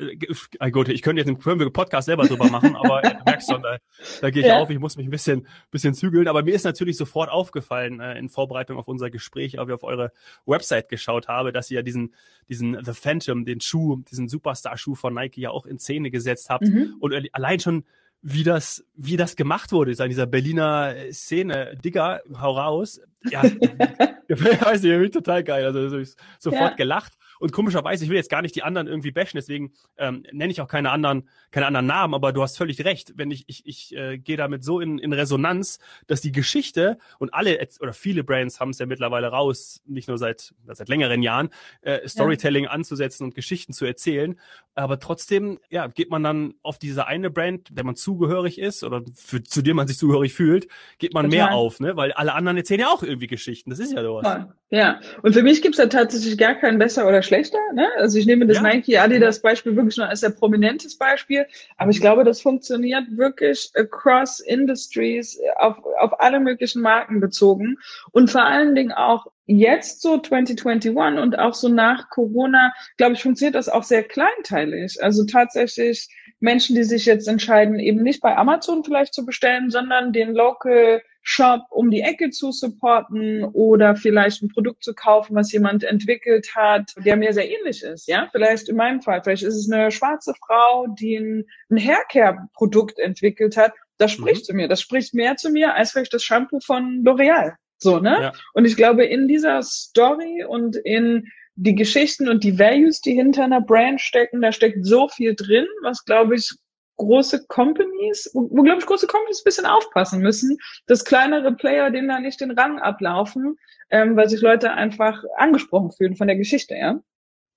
äh, 0.60 0.70
gut, 0.70 0.88
ich 0.88 1.02
könnte 1.02 1.22
jetzt 1.22 1.28
einen 1.28 1.72
Podcast 1.72 2.06
selber 2.06 2.26
drüber 2.26 2.48
machen, 2.50 2.76
aber 2.76 3.00
du 3.02 3.24
merkst 3.24 3.50
schon, 3.50 3.62
da, 3.62 3.78
da 4.20 4.30
gehe 4.30 4.42
ich 4.42 4.48
ja. 4.48 4.58
auf, 4.58 4.70
ich 4.70 4.78
muss 4.78 4.96
mich 4.96 5.06
ein 5.06 5.10
bisschen, 5.10 5.46
bisschen 5.70 5.94
zügeln. 5.94 6.28
Aber 6.28 6.42
mir 6.42 6.54
ist 6.54 6.64
natürlich 6.64 6.96
sofort 6.96 7.30
aufgefallen, 7.30 8.00
äh, 8.00 8.18
in 8.18 8.28
Vorbereitung 8.28 8.78
auf 8.78 8.88
unser 8.88 9.10
Gespräch, 9.10 9.58
als 9.58 9.68
ich 9.68 9.74
auf 9.74 9.84
eure 9.84 10.12
Website 10.46 10.88
geschaut 10.88 11.28
habe, 11.28 11.52
dass 11.52 11.70
ihr 11.70 11.76
ja 11.76 11.82
diesen, 11.82 12.14
diesen 12.48 12.82
The 12.84 12.92
Phantom, 12.92 13.44
den 13.44 13.60
Schuh, 13.60 14.02
diesen 14.10 14.28
Superstar-Schuh 14.28 14.94
von 14.94 15.14
Nike 15.14 15.40
ja 15.40 15.50
auch 15.50 15.66
in 15.66 15.78
Szene 15.78 16.10
gesetzt 16.10 16.50
habt. 16.50 16.64
Mhm. 16.64 16.96
Und 17.00 17.14
allein 17.32 17.60
schon 17.60 17.84
wie 18.22 18.44
das, 18.44 18.84
wie 18.94 19.16
das 19.16 19.34
gemacht 19.34 19.72
wurde, 19.72 19.90
ist 19.90 20.00
an 20.00 20.08
dieser 20.08 20.26
Berliner 20.26 20.94
Szene. 21.10 21.76
Digga, 21.82 22.20
hau 22.40 22.56
raus. 22.56 23.00
Ja, 23.30 23.42
weiß 24.28 24.82
nicht, 24.82 25.14
total 25.14 25.44
geil. 25.44 25.64
Also 25.64 26.02
sofort 26.38 26.70
ja. 26.70 26.76
gelacht. 26.76 27.14
Und 27.38 27.52
komischerweise, 27.52 28.04
ich 28.04 28.10
will 28.10 28.16
jetzt 28.16 28.30
gar 28.30 28.40
nicht 28.40 28.54
die 28.54 28.62
anderen 28.62 28.86
irgendwie 28.86 29.10
bashen, 29.10 29.36
deswegen 29.36 29.72
ähm, 29.96 30.24
nenne 30.30 30.52
ich 30.52 30.60
auch 30.60 30.68
keine 30.68 30.90
anderen, 30.90 31.28
keine 31.50 31.66
anderen 31.66 31.86
Namen, 31.86 32.14
aber 32.14 32.32
du 32.32 32.40
hast 32.40 32.56
völlig 32.56 32.84
recht. 32.84 33.14
Wenn 33.16 33.32
ich, 33.32 33.44
ich, 33.48 33.66
ich 33.66 33.96
äh, 33.96 34.16
gehe 34.18 34.36
damit 34.36 34.62
so 34.62 34.78
in, 34.78 34.98
in 34.98 35.12
Resonanz, 35.12 35.80
dass 36.06 36.20
die 36.20 36.30
Geschichte 36.30 36.98
und 37.18 37.34
alle 37.34 37.58
oder 37.80 37.92
viele 37.92 38.22
Brands 38.22 38.60
haben 38.60 38.70
es 38.70 38.78
ja 38.78 38.86
mittlerweile 38.86 39.26
raus, 39.26 39.82
nicht 39.86 40.06
nur 40.06 40.18
seit, 40.18 40.54
seit 40.66 40.88
längeren 40.88 41.20
Jahren, 41.20 41.50
äh, 41.80 42.06
Storytelling 42.08 42.64
ja. 42.64 42.70
anzusetzen 42.70 43.24
und 43.24 43.34
Geschichten 43.34 43.72
zu 43.72 43.84
erzählen. 43.86 44.38
Aber 44.74 45.00
trotzdem, 45.00 45.58
ja, 45.68 45.88
geht 45.88 46.10
man 46.10 46.22
dann 46.22 46.54
auf 46.62 46.78
diese 46.78 47.08
eine 47.08 47.28
Brand, 47.28 47.76
der 47.76 47.84
man 47.84 47.96
zugehörig 47.96 48.58
ist 48.58 48.84
oder 48.84 49.02
für, 49.14 49.42
zu 49.42 49.62
dem 49.62 49.76
man 49.76 49.88
sich 49.88 49.98
zugehörig 49.98 50.32
fühlt, 50.32 50.68
geht 50.98 51.12
man 51.12 51.26
Total. 51.26 51.48
mehr 51.48 51.54
auf, 51.54 51.80
ne? 51.80 51.96
Weil 51.96 52.12
alle 52.12 52.34
anderen 52.34 52.56
erzählen 52.56 52.80
ja 52.80 52.88
auch 52.88 53.02
irgendwie 53.12 53.28
Geschichten. 53.28 53.70
Das 53.70 53.78
ist 53.78 53.92
ja 53.92 54.02
sowas. 54.02 54.46
Ja, 54.70 55.00
und 55.22 55.34
für 55.34 55.42
mich 55.42 55.60
gibt's 55.62 55.76
da 55.76 55.86
tatsächlich 55.86 56.38
gar 56.38 56.54
keinen 56.54 56.78
besser 56.78 57.06
oder 57.06 57.22
schlechter. 57.22 57.58
Ne? 57.74 57.86
Also 57.98 58.18
ich 58.18 58.26
nehme 58.26 58.46
das 58.46 58.56
ja. 58.56 58.62
Nike 58.62 58.98
Adidas 58.98 59.42
Beispiel 59.42 59.76
wirklich 59.76 59.98
nur 59.98 60.08
als 60.08 60.20
sehr 60.20 60.30
prominentes 60.30 60.96
Beispiel, 60.96 61.46
aber 61.76 61.90
ich 61.90 62.00
glaube, 62.00 62.24
das 62.24 62.40
funktioniert 62.40 63.04
wirklich 63.16 63.70
across 63.74 64.40
industries, 64.40 65.38
auf, 65.56 65.76
auf 66.00 66.20
alle 66.20 66.40
möglichen 66.40 66.80
Marken 66.80 67.20
bezogen 67.20 67.76
und 68.12 68.30
vor 68.30 68.44
allen 68.44 68.74
Dingen 68.74 68.92
auch 68.92 69.26
jetzt 69.46 70.02
so 70.02 70.18
2021 70.18 70.96
und 71.22 71.38
auch 71.38 71.54
so 71.54 71.68
nach 71.68 72.08
Corona, 72.10 72.72
glaube 72.96 73.14
ich, 73.14 73.22
funktioniert 73.22 73.54
das 73.54 73.68
auch 73.68 73.82
sehr 73.82 74.04
kleinteilig. 74.04 75.02
Also 75.02 75.24
tatsächlich 75.24 76.08
Menschen, 76.40 76.74
die 76.74 76.84
sich 76.84 77.06
jetzt 77.06 77.28
entscheiden, 77.28 77.78
eben 77.78 78.02
nicht 78.02 78.20
bei 78.20 78.36
Amazon 78.36 78.84
vielleicht 78.84 79.14
zu 79.14 79.24
bestellen, 79.24 79.70
sondern 79.70 80.12
den 80.12 80.32
Local 80.34 81.02
Shop 81.22 81.66
um 81.70 81.90
die 81.90 82.00
Ecke 82.00 82.30
zu 82.30 82.50
supporten 82.50 83.44
oder 83.44 83.94
vielleicht 83.94 84.42
ein 84.42 84.48
Produkt 84.48 84.82
zu 84.82 84.92
kaufen, 84.92 85.36
was 85.36 85.52
jemand 85.52 85.84
entwickelt 85.84 86.48
hat, 86.56 86.94
der 86.96 87.16
mir 87.16 87.32
sehr 87.32 87.48
ähnlich 87.48 87.82
ist. 87.82 88.08
Ja, 88.08 88.28
vielleicht 88.32 88.68
in 88.68 88.76
meinem 88.76 89.00
Fall, 89.00 89.22
vielleicht 89.22 89.44
ist 89.44 89.54
es 89.54 89.70
eine 89.70 89.92
schwarze 89.92 90.34
Frau, 90.44 90.88
die 90.88 91.16
ein, 91.16 91.44
ein 91.70 91.78
Haircare-Produkt 91.78 92.98
entwickelt 92.98 93.56
hat. 93.56 93.72
Das 93.98 94.10
spricht 94.10 94.42
mhm. 94.42 94.46
zu 94.46 94.54
mir. 94.54 94.68
Das 94.68 94.80
spricht 94.80 95.14
mehr 95.14 95.36
zu 95.36 95.50
mir 95.50 95.74
als 95.74 95.92
vielleicht 95.92 96.12
das 96.12 96.24
Shampoo 96.24 96.58
von 96.58 97.04
L'Oreal. 97.04 97.54
So, 97.82 97.98
ne? 97.98 98.22
Ja. 98.22 98.32
Und 98.54 98.64
ich 98.64 98.76
glaube, 98.76 99.04
in 99.04 99.28
dieser 99.28 99.62
Story 99.62 100.44
und 100.44 100.76
in 100.76 101.26
die 101.54 101.74
Geschichten 101.74 102.28
und 102.28 102.44
die 102.44 102.58
Values, 102.58 103.00
die 103.00 103.14
hinter 103.14 103.44
einer 103.44 103.60
Brand 103.60 104.00
stecken, 104.00 104.40
da 104.40 104.52
steckt 104.52 104.86
so 104.86 105.08
viel 105.08 105.34
drin, 105.34 105.66
was, 105.82 106.04
glaube 106.04 106.36
ich, 106.36 106.50
große 106.96 107.46
Companies, 107.48 108.30
wo, 108.32 108.48
wo 108.50 108.62
glaube 108.62 108.80
ich, 108.80 108.86
große 108.86 109.06
Companies 109.06 109.40
ein 109.40 109.44
bisschen 109.44 109.66
aufpassen 109.66 110.20
müssen, 110.20 110.56
dass 110.86 111.04
kleinere 111.04 111.52
Player 111.52 111.90
denen 111.90 112.08
da 112.08 112.20
nicht 112.20 112.40
den 112.40 112.52
Rang 112.52 112.78
ablaufen, 112.78 113.56
ähm, 113.90 114.16
weil 114.16 114.28
sich 114.28 114.40
Leute 114.40 114.72
einfach 114.72 115.22
angesprochen 115.36 115.90
fühlen 115.90 116.16
von 116.16 116.26
der 116.26 116.36
Geschichte, 116.36 116.74
ja. 116.74 117.00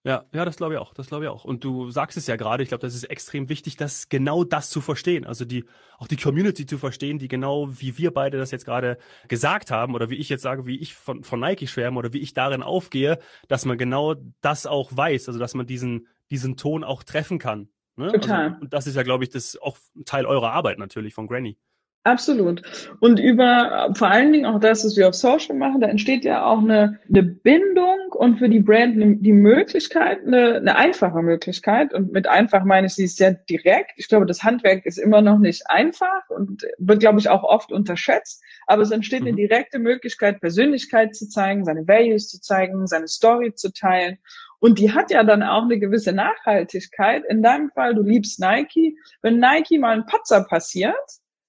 Ja, 0.06 0.24
ja, 0.34 0.46
das 0.46 0.58
glaube 0.58 0.76
ich 0.76 0.80
auch. 0.80 0.94
Das 0.94 1.08
glaube 1.08 1.26
ich 1.26 1.32
auch. 1.32 1.46
Und 1.46 1.64
du 1.64 1.90
sagst 1.90 2.16
es 2.16 2.28
ja 2.28 2.36
gerade, 2.36 2.62
ich 2.62 2.70
glaube, 2.70 2.84
das 2.84 2.94
ist 2.94 3.06
extrem 3.06 3.50
wichtig, 3.50 3.76
das 3.76 4.08
genau 4.08 4.44
das 4.44 4.70
zu 4.70 4.80
verstehen. 4.80 5.26
Also 5.26 5.46
die, 5.46 5.66
auch 5.98 6.08
die 6.08 6.16
Community 6.16 6.68
zu 6.68 6.78
verstehen, 6.78 7.18
die 7.18 7.28
genau 7.28 7.70
wie 7.72 7.98
wir 7.98 8.14
beide 8.14 8.38
das 8.38 8.52
jetzt 8.52 8.66
gerade 8.66 9.00
gesagt 9.28 9.72
haben 9.72 9.96
oder 9.96 10.12
wie 10.12 10.18
ich 10.18 10.30
jetzt 10.30 10.44
sage, 10.44 10.68
wie 10.68 10.78
ich 10.78 10.94
von, 10.94 11.24
von 11.24 11.40
Nike 11.40 11.68
schwärme 11.68 11.98
oder 11.98 12.14
wie 12.14 12.20
ich 12.20 12.36
darin 12.36 12.62
aufgehe, 12.62 13.18
dass 13.48 13.66
man 13.66 13.80
genau 13.80 14.14
das 14.42 14.68
auch 14.68 14.96
weiß. 14.96 15.28
Also 15.28 15.40
dass 15.40 15.56
man 15.56 15.66
diesen, 15.66 16.08
diesen 16.30 16.56
Ton 16.56 16.84
auch 16.84 17.02
treffen 17.02 17.40
kann. 17.40 17.70
Ne? 17.96 18.12
Total. 18.12 18.50
Also, 18.50 18.62
und 18.62 18.74
das 18.74 18.86
ist 18.86 18.96
ja, 18.96 19.02
glaube 19.02 19.24
ich, 19.24 19.32
das 19.32 19.58
auch 19.60 19.76
Teil 20.06 20.28
eurer 20.28 20.52
Arbeit 20.52 20.78
natürlich 20.78 21.16
von 21.16 21.26
Granny. 21.26 21.58
Absolut. 22.06 22.62
Und 23.00 23.20
über 23.20 23.92
vor 23.96 24.10
allen 24.10 24.32
Dingen 24.32 24.46
auch 24.46 24.60
das, 24.60 24.86
was 24.86 24.96
wir 24.96 25.10
auf 25.10 25.16
Social 25.16 25.56
machen, 25.56 25.82
da 25.82 25.88
entsteht 25.88 26.24
ja 26.24 26.46
auch 26.46 26.60
eine, 26.60 27.00
eine 27.10 27.24
Bindung 27.24 27.98
und 28.12 28.38
für 28.38 28.48
die 28.48 28.60
Brand 28.60 28.96
eine, 28.96 29.16
die 29.16 29.34
Möglichkeit, 29.34 30.20
eine, 30.24 30.58
eine 30.58 30.76
einfache 30.76 31.24
Möglichkeit. 31.24 31.96
Und 31.96 32.12
mit 32.12 32.28
einfach 32.28 32.64
meine 32.64 32.86
ich, 32.86 32.94
sie 32.94 33.06
ist 33.06 33.18
sehr 33.18 33.34
direkt. 33.34 33.94
Ich 33.96 34.08
glaube, 34.08 34.28
das 34.28 34.44
Handwerk 34.44 34.86
ist 34.86 35.00
immer 35.00 35.24
noch 35.24 35.40
nicht 35.40 35.68
einfach 35.68 36.30
und 36.30 36.68
wird, 36.78 37.00
glaube 37.00 37.18
ich, 37.18 37.28
auch 37.28 37.42
oft 37.42 37.72
unterschätzt. 37.72 38.44
Aber 38.68 38.84
es 38.84 38.92
entsteht 38.92 39.22
mhm. 39.22 39.30
eine 39.30 39.38
direkte 39.38 39.80
Möglichkeit, 39.80 40.42
Persönlichkeit 40.42 41.16
zu 41.16 41.28
zeigen, 41.28 41.66
seine 41.66 41.88
Values 41.88 42.30
zu 42.30 42.40
zeigen, 42.40 42.86
seine 42.86 43.08
Story 43.08 43.56
zu 43.56 43.74
teilen. 43.74 44.20
Und 44.60 44.78
die 44.78 44.94
hat 44.94 45.10
ja 45.10 45.24
dann 45.24 45.42
auch 45.42 45.64
eine 45.64 45.80
gewisse 45.80 46.14
Nachhaltigkeit. 46.14 47.24
In 47.28 47.42
deinem 47.42 47.72
Fall, 47.72 47.96
du 47.96 48.04
liebst 48.04 48.40
Nike. 48.40 48.96
Wenn 49.24 49.40
Nike 49.40 49.80
mal 49.80 49.96
ein 49.96 50.06
Patzer 50.06 50.44
passiert, 50.44 50.94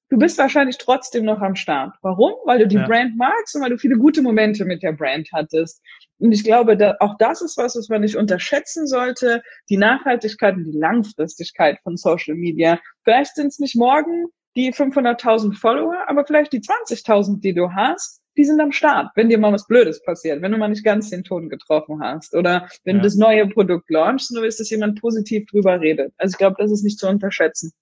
du 0.08 0.18
bist 0.18 0.38
wahrscheinlich 0.38 0.78
trotzdem 0.78 1.25
noch 1.25 1.40
am 1.40 1.56
Start. 1.56 1.94
Warum? 2.02 2.34
Weil 2.44 2.58
du 2.60 2.68
die 2.68 2.76
ja. 2.76 2.86
Brand 2.86 3.16
magst 3.16 3.54
und 3.54 3.62
weil 3.62 3.70
du 3.70 3.78
viele 3.78 3.96
gute 3.96 4.22
Momente 4.22 4.64
mit 4.64 4.82
der 4.82 4.92
Brand 4.92 5.28
hattest. 5.32 5.82
Und 6.18 6.32
ich 6.32 6.44
glaube, 6.44 6.76
da, 6.76 6.96
auch 7.00 7.16
das 7.18 7.42
ist 7.42 7.56
was, 7.56 7.76
was 7.76 7.88
man 7.88 8.00
nicht 8.00 8.16
unterschätzen 8.16 8.86
sollte. 8.86 9.42
Die 9.68 9.76
Nachhaltigkeit 9.76 10.54
und 10.54 10.64
die 10.64 10.78
Langfristigkeit 10.78 11.78
von 11.82 11.96
Social 11.96 12.34
Media. 12.34 12.80
Vielleicht 13.04 13.34
sind 13.34 13.48
es 13.48 13.58
nicht 13.58 13.76
morgen 13.76 14.26
die 14.56 14.72
500.000 14.72 15.54
Follower, 15.54 15.96
aber 16.06 16.25
vielleicht 16.25 16.52
die 16.52 16.60
20.000, 16.60 17.40
die 17.40 17.52
du 17.52 17.72
hast, 17.72 18.22
die 18.38 18.44
sind 18.44 18.60
am 18.60 18.72
Start, 18.72 19.10
wenn 19.14 19.28
dir 19.28 19.38
mal 19.38 19.52
was 19.52 19.66
Blödes 19.66 20.02
passiert, 20.02 20.42
wenn 20.42 20.52
du 20.52 20.58
mal 20.58 20.68
nicht 20.68 20.84
ganz 20.84 21.10
den 21.10 21.25
Ton 21.25 21.48
getroffen 21.48 22.00
hast 22.02 22.34
oder 22.34 22.68
wenn 22.84 22.96
ja. 22.96 23.02
du 23.02 23.06
das 23.06 23.16
neue 23.16 23.46
Produkt 23.48 23.90
launchst 23.90 24.30
und 24.30 24.36
du 24.36 24.42
willst, 24.42 24.60
dass 24.60 24.70
jemand 24.70 25.00
positiv 25.00 25.46
drüber 25.46 25.80
redet. 25.80 26.12
Also 26.16 26.34
ich 26.34 26.38
glaube, 26.38 26.56
das 26.58 26.70
ist 26.70 26.84
nicht 26.84 26.98
zu 26.98 27.08
unterschätzen. 27.08 27.72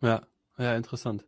Ja, 0.00 0.22
ja, 0.58 0.74
interessant. 0.76 1.24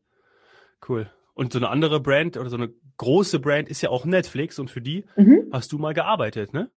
Cool. 0.87 1.11
Und 1.35 1.53
so 1.53 1.59
eine 1.59 1.69
andere 1.69 2.01
Brand 2.01 2.37
oder 2.37 2.51
so 2.51 2.57
eine 2.57 2.73
große 2.97 3.39
Brand 3.39 3.69
ist 3.69 3.81
ja 3.81 3.91
auch 3.91 4.05
Netflix 4.05 4.59
und 4.59 4.71
für 4.71 4.81
die 4.81 5.05
mhm. 5.17 5.49
hast 5.53 5.73
du 5.73 5.79
mal 5.79 5.95
gearbeitet, 5.95 6.53
ne? 6.53 6.71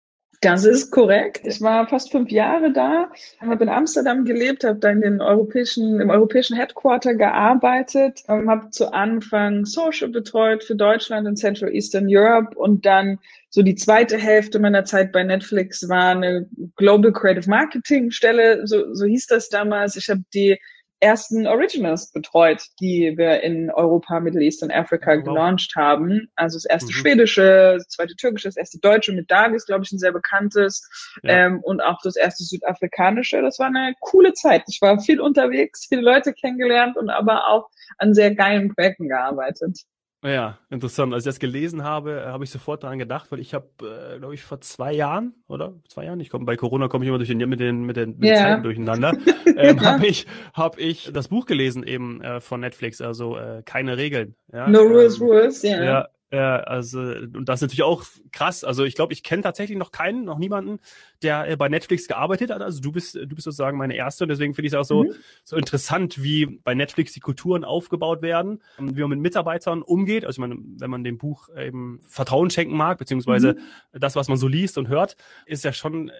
Das 0.43 0.65
ist 0.65 0.89
korrekt. 0.89 1.41
Ich 1.43 1.61
war 1.61 1.87
fast 1.87 2.11
fünf 2.11 2.31
Jahre 2.31 2.73
da, 2.73 3.11
habe 3.41 3.63
in 3.63 3.69
Amsterdam 3.69 4.25
gelebt, 4.25 4.63
habe 4.63 4.79
da 4.79 4.89
in 4.89 5.01
den 5.01 5.21
europäischen, 5.21 5.99
im 5.99 6.09
europäischen 6.09 6.57
Headquarter 6.57 7.13
gearbeitet, 7.13 8.23
habe 8.27 8.71
zu 8.71 8.91
Anfang 8.91 9.65
Social 9.65 10.09
betreut 10.09 10.63
für 10.63 10.75
Deutschland 10.75 11.27
und 11.27 11.35
Central 11.35 11.71
Eastern 11.71 12.07
Europe 12.09 12.57
und 12.57 12.87
dann 12.87 13.19
so 13.49 13.61
die 13.61 13.75
zweite 13.75 14.17
Hälfte 14.17 14.57
meiner 14.57 14.83
Zeit 14.83 15.11
bei 15.11 15.23
Netflix 15.23 15.87
war 15.87 16.15
eine 16.15 16.49
Global 16.75 17.11
Creative 17.11 17.47
Marketing 17.47 18.09
Stelle, 18.09 18.65
so, 18.65 18.95
so 18.95 19.05
hieß 19.05 19.27
das 19.27 19.49
damals. 19.49 19.95
Ich 19.95 20.09
habe 20.09 20.23
die 20.33 20.57
ersten 21.01 21.47
Originals 21.47 22.11
betreut, 22.11 22.63
die 22.79 23.13
wir 23.17 23.41
in 23.41 23.71
Europa, 23.71 24.19
Middle 24.19 24.41
East 24.41 24.63
und 24.63 24.71
Afrika 24.71 25.15
oh, 25.15 25.21
gelauncht 25.21 25.75
haben. 25.75 26.31
Also 26.35 26.57
das 26.57 26.65
erste 26.65 26.91
mhm. 26.91 26.97
schwedische, 26.97 27.75
das 27.77 27.87
zweite 27.89 28.15
türkische, 28.15 28.47
das 28.47 28.57
erste 28.57 28.79
deutsche 28.79 29.11
mit 29.11 29.29
Dagis, 29.29 29.65
glaube 29.65 29.83
ich, 29.83 29.91
ein 29.91 29.99
sehr 29.99 30.11
bekanntes 30.11 30.87
ja. 31.23 31.47
ähm, 31.47 31.59
und 31.63 31.81
auch 31.81 31.97
das 32.03 32.15
erste 32.15 32.43
südafrikanische. 32.43 33.41
Das 33.41 33.59
war 33.59 33.67
eine 33.67 33.95
coole 33.99 34.33
Zeit. 34.33 34.63
Ich 34.67 34.79
war 34.81 34.99
viel 34.99 35.19
unterwegs, 35.19 35.87
viele 35.89 36.01
Leute 36.01 36.33
kennengelernt 36.33 36.97
und 36.97 37.09
aber 37.09 37.47
auch 37.47 37.69
an 37.97 38.13
sehr 38.13 38.33
geilen 38.35 38.73
Projekten 38.73 39.09
gearbeitet. 39.09 39.79
Ja, 40.23 40.59
interessant. 40.69 41.13
Als 41.13 41.25
ich 41.25 41.29
das 41.29 41.39
gelesen 41.39 41.83
habe, 41.83 42.25
habe 42.27 42.43
ich 42.43 42.51
sofort 42.51 42.83
daran 42.83 42.99
gedacht, 42.99 43.31
weil 43.31 43.39
ich 43.39 43.55
habe, 43.55 43.67
äh, 43.81 44.19
glaube 44.19 44.35
ich, 44.35 44.43
vor 44.43 44.61
zwei 44.61 44.93
Jahren 44.93 45.33
oder 45.47 45.73
zwei 45.87 46.05
Jahren, 46.05 46.19
ich 46.19 46.29
komme 46.29 46.45
bei 46.45 46.55
Corona 46.55 46.87
komme 46.87 47.05
ich 47.05 47.09
immer 47.09 47.17
durch 47.17 47.29
den 47.29 47.37
mit 47.49 47.59
den 47.59 47.83
mit 47.85 47.97
den, 47.97 48.17
mit 48.19 48.29
yeah. 48.29 48.37
Zeiten 48.37 48.63
durcheinander, 48.63 49.13
ähm, 49.57 49.77
ja. 49.77 49.83
habe 49.83 50.05
ich 50.05 50.27
habe 50.53 50.79
ich 50.79 51.11
das 51.11 51.29
Buch 51.29 51.47
gelesen 51.47 51.83
eben 51.83 52.21
äh, 52.21 52.39
von 52.39 52.59
Netflix, 52.59 53.01
also 53.01 53.35
äh, 53.35 53.63
keine 53.65 53.97
Regeln. 53.97 54.35
Ja? 54.53 54.67
No 54.69 54.81
rules, 54.81 55.19
ähm, 55.19 55.27
rules, 55.27 55.63
yeah. 55.63 55.83
ja. 55.83 56.07
Ja, 56.31 56.61
also 56.61 56.99
und 57.01 57.49
das 57.49 57.57
ist 57.57 57.63
natürlich 57.63 57.83
auch 57.83 58.05
krass. 58.31 58.63
Also 58.63 58.85
ich 58.85 58.95
glaube, 58.95 59.11
ich 59.11 59.21
kenne 59.21 59.43
tatsächlich 59.43 59.77
noch 59.77 59.91
keinen, 59.91 60.23
noch 60.23 60.37
niemanden, 60.37 60.79
der 61.21 61.49
äh, 61.49 61.57
bei 61.57 61.67
Netflix 61.67 62.07
gearbeitet 62.07 62.51
hat. 62.51 62.61
Also 62.61 62.79
du 62.79 62.93
bist, 62.93 63.15
du 63.15 63.27
bist 63.27 63.43
sozusagen 63.43 63.77
meine 63.77 63.97
erste 63.97 64.23
und 64.23 64.29
deswegen 64.29 64.53
finde 64.53 64.67
ich 64.67 64.73
es 64.73 64.79
auch 64.79 64.85
so, 64.85 65.03
mhm. 65.03 65.13
so 65.43 65.57
interessant, 65.57 66.23
wie 66.23 66.45
bei 66.45 66.73
Netflix 66.73 67.11
die 67.11 67.19
Kulturen 67.19 67.65
aufgebaut 67.65 68.21
werden, 68.21 68.63
wie 68.79 69.01
man 69.01 69.09
mit 69.09 69.19
Mitarbeitern 69.19 69.81
umgeht. 69.81 70.23
Also 70.23 70.41
ich 70.41 70.47
meine, 70.47 70.55
wenn 70.57 70.89
man 70.89 71.03
dem 71.03 71.17
Buch 71.17 71.49
eben 71.57 71.99
Vertrauen 72.07 72.49
schenken 72.49 72.77
mag, 72.77 72.97
beziehungsweise 72.97 73.55
mhm. 73.55 73.99
das, 73.99 74.15
was 74.15 74.29
man 74.29 74.37
so 74.37 74.47
liest 74.47 74.77
und 74.77 74.87
hört, 74.87 75.17
ist 75.45 75.65
ja 75.65 75.73
schon 75.73 76.09
äh, 76.09 76.13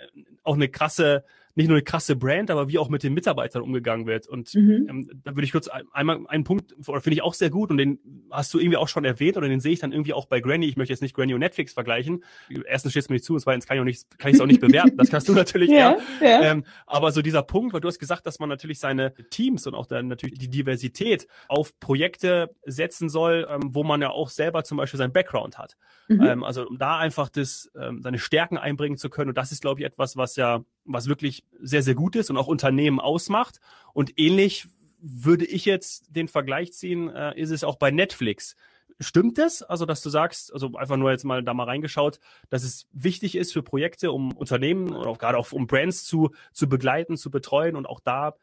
auch 0.43 0.55
eine 0.55 0.67
krasse 0.67 1.23
nicht 1.55 1.67
nur 1.67 1.77
eine 1.77 1.83
krasse 1.83 2.15
Brand, 2.15 2.51
aber 2.51 2.67
wie 2.69 2.77
auch 2.77 2.89
mit 2.89 3.03
den 3.03 3.13
Mitarbeitern 3.13 3.61
umgegangen 3.61 4.05
wird. 4.05 4.27
Und 4.27 4.53
mhm. 4.55 4.87
ähm, 4.89 5.09
da 5.23 5.35
würde 5.35 5.43
ich 5.43 5.51
kurz 5.51 5.67
einmal 5.67 6.25
einen 6.27 6.43
Punkt, 6.43 6.73
finde 6.81 7.13
ich 7.13 7.21
auch 7.21 7.33
sehr 7.33 7.49
gut, 7.49 7.71
und 7.71 7.77
den 7.77 7.99
hast 8.29 8.53
du 8.53 8.59
irgendwie 8.59 8.77
auch 8.77 8.87
schon 8.87 9.05
erwähnt, 9.05 9.37
oder 9.37 9.47
den 9.47 9.59
sehe 9.59 9.73
ich 9.73 9.79
dann 9.79 9.91
irgendwie 9.91 10.13
auch 10.13 10.25
bei 10.25 10.39
Granny. 10.39 10.67
Ich 10.67 10.77
möchte 10.77 10.93
jetzt 10.93 11.01
nicht 11.01 11.15
Granny 11.15 11.33
und 11.33 11.39
Netflix 11.39 11.73
vergleichen. 11.73 12.23
Erstens 12.67 12.91
steht 12.91 13.03
es 13.03 13.09
mir 13.09 13.15
nicht 13.15 13.25
zu, 13.25 13.33
und 13.33 13.39
zweitens 13.39 13.67
kann 13.67 13.77
ich 13.77 13.81
auch 13.81 13.85
nicht, 13.85 14.19
kann 14.19 14.29
ich 14.29 14.35
es 14.35 14.41
auch 14.41 14.45
nicht 14.45 14.61
bewerten. 14.61 14.97
Das 14.97 15.09
kannst 15.09 15.27
du 15.27 15.33
natürlich, 15.33 15.69
ja. 15.69 15.97
ja. 16.21 16.41
Ähm, 16.43 16.63
aber 16.85 17.11
so 17.11 17.21
dieser 17.21 17.43
Punkt, 17.43 17.73
weil 17.73 17.81
du 17.81 17.87
hast 17.87 17.99
gesagt, 17.99 18.25
dass 18.25 18.39
man 18.39 18.49
natürlich 18.49 18.79
seine 18.79 19.13
Teams 19.29 19.67
und 19.67 19.75
auch 19.75 19.85
dann 19.85 20.07
natürlich 20.07 20.39
die 20.39 20.49
Diversität 20.49 21.27
auf 21.47 21.77
Projekte 21.79 22.55
setzen 22.65 23.09
soll, 23.09 23.47
ähm, 23.49 23.69
wo 23.73 23.83
man 23.83 24.01
ja 24.01 24.09
auch 24.09 24.29
selber 24.29 24.63
zum 24.63 24.77
Beispiel 24.77 24.97
seinen 24.97 25.13
Background 25.13 25.57
hat. 25.57 25.75
Mhm. 26.07 26.21
Ähm, 26.21 26.43
also 26.43 26.67
um 26.67 26.77
da 26.77 26.97
einfach 26.97 27.29
das, 27.29 27.71
ähm, 27.79 28.01
seine 28.01 28.19
Stärken 28.19 28.57
einbringen 28.57 28.97
zu 28.97 29.09
können. 29.09 29.29
Und 29.29 29.37
das 29.37 29.51
ist, 29.51 29.61
glaube 29.61 29.81
ich, 29.81 29.85
etwas, 29.85 30.17
was 30.17 30.35
ja 30.35 30.63
was 30.85 31.07
wirklich 31.07 31.43
sehr, 31.59 31.83
sehr 31.83 31.95
gut 31.95 32.15
ist 32.15 32.29
und 32.29 32.37
auch 32.37 32.47
Unternehmen 32.47 32.99
ausmacht. 32.99 33.59
Und 33.93 34.17
ähnlich 34.19 34.67
würde 34.99 35.45
ich 35.45 35.65
jetzt 35.65 36.15
den 36.15 36.27
Vergleich 36.27 36.73
ziehen, 36.73 37.09
äh, 37.09 37.39
ist 37.39 37.51
es 37.51 37.63
auch 37.63 37.75
bei 37.75 37.91
Netflix. 37.91 38.55
Stimmt 38.99 39.39
das? 39.39 39.63
Also, 39.63 39.85
dass 39.85 40.01
du 40.01 40.09
sagst, 40.09 40.53
also 40.53 40.75
einfach 40.75 40.97
nur 40.97 41.09
jetzt 41.09 41.23
mal 41.23 41.43
da 41.43 41.55
mal 41.55 41.63
reingeschaut, 41.63 42.19
dass 42.49 42.63
es 42.63 42.87
wichtig 42.91 43.35
ist 43.35 43.51
für 43.51 43.63
Projekte, 43.63 44.11
um 44.11 44.31
Unternehmen 44.33 44.93
oder 44.93 45.09
auch 45.09 45.17
gerade 45.17 45.37
auch 45.39 45.51
um 45.51 45.65
Brands 45.65 46.03
zu, 46.03 46.29
zu 46.53 46.69
begleiten, 46.69 47.17
zu 47.17 47.31
betreuen 47.31 47.75
und 47.75 47.87
auch 47.87 47.99
da 47.99 48.35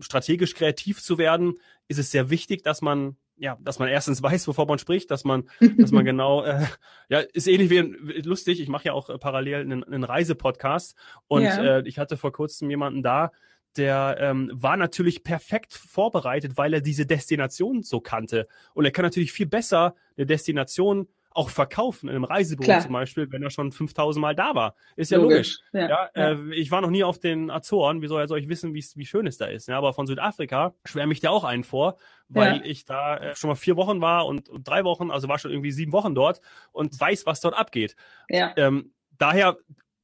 strategisch 0.00 0.54
kreativ 0.54 1.02
zu 1.02 1.18
werden, 1.18 1.58
ist 1.88 1.98
es 1.98 2.10
sehr 2.10 2.30
wichtig, 2.30 2.62
dass 2.62 2.82
man 2.82 3.16
ja, 3.38 3.58
dass 3.60 3.78
man 3.78 3.88
erstens 3.88 4.22
weiß, 4.22 4.48
wovon 4.48 4.66
man 4.68 4.78
spricht, 4.78 5.10
dass 5.10 5.24
man, 5.24 5.48
dass 5.78 5.92
man 5.92 6.04
genau, 6.04 6.44
äh, 6.44 6.66
ja, 7.08 7.20
ist 7.20 7.46
ähnlich 7.46 7.70
wie 7.70 8.20
lustig. 8.22 8.60
Ich 8.60 8.68
mache 8.68 8.86
ja 8.86 8.92
auch 8.92 9.10
äh, 9.10 9.18
parallel 9.18 9.60
einen, 9.60 9.84
einen 9.84 10.04
Reisepodcast 10.04 10.96
und 11.28 11.42
ja. 11.42 11.78
äh, 11.78 11.82
ich 11.86 11.98
hatte 11.98 12.16
vor 12.16 12.32
kurzem 12.32 12.70
jemanden 12.70 13.02
da, 13.02 13.32
der 13.76 14.16
ähm, 14.20 14.50
war 14.54 14.76
natürlich 14.76 15.22
perfekt 15.22 15.74
vorbereitet, 15.74 16.56
weil 16.56 16.72
er 16.72 16.80
diese 16.80 17.04
Destination 17.04 17.82
so 17.82 18.00
kannte 18.00 18.48
und 18.74 18.84
er 18.84 18.90
kann 18.90 19.04
natürlich 19.04 19.32
viel 19.32 19.46
besser 19.46 19.94
eine 20.16 20.26
Destination 20.26 21.08
auch 21.36 21.50
verkaufen, 21.50 22.08
in 22.08 22.14
einem 22.14 22.24
Reisebüro 22.24 22.64
Klar. 22.64 22.80
zum 22.80 22.92
Beispiel, 22.92 23.30
wenn 23.30 23.42
er 23.42 23.50
schon 23.50 23.70
5000 23.72 24.20
Mal 24.20 24.34
da 24.34 24.54
war. 24.54 24.74
Ist 24.96 25.10
ja 25.10 25.18
logisch. 25.18 25.58
logisch. 25.72 25.90
Ja, 25.90 26.10
ja, 26.14 26.32
Äh, 26.32 26.54
ich 26.54 26.70
war 26.70 26.80
noch 26.80 26.90
nie 26.90 27.04
auf 27.04 27.18
den 27.18 27.50
Azoren, 27.50 28.02
wie 28.02 28.08
soll 28.08 28.26
soll 28.26 28.38
ich 28.38 28.48
wissen, 28.48 28.74
wie 28.74 29.06
schön 29.06 29.26
es 29.26 29.36
da 29.36 29.46
ist? 29.46 29.68
Ja, 29.68 29.78
aber 29.78 29.92
von 29.92 30.06
Südafrika 30.06 30.74
schwärme 30.84 31.12
ich 31.12 31.20
da 31.20 31.30
auch 31.30 31.44
einen 31.44 31.64
vor, 31.64 31.98
weil 32.28 32.56
ja. 32.56 32.62
ich 32.64 32.84
da 32.84 33.18
äh, 33.18 33.36
schon 33.36 33.48
mal 33.48 33.54
vier 33.54 33.76
Wochen 33.76 34.00
war 34.00 34.26
und, 34.26 34.48
und, 34.48 34.66
drei 34.66 34.84
Wochen, 34.84 35.10
also 35.10 35.28
war 35.28 35.38
schon 35.38 35.50
irgendwie 35.50 35.72
sieben 35.72 35.92
Wochen 35.92 36.14
dort 36.14 36.40
und 36.72 36.98
weiß, 36.98 37.26
was 37.26 37.40
dort 37.40 37.54
abgeht. 37.54 37.96
Ja. 38.28 38.52
Ähm, 38.56 38.92
daher 39.18 39.58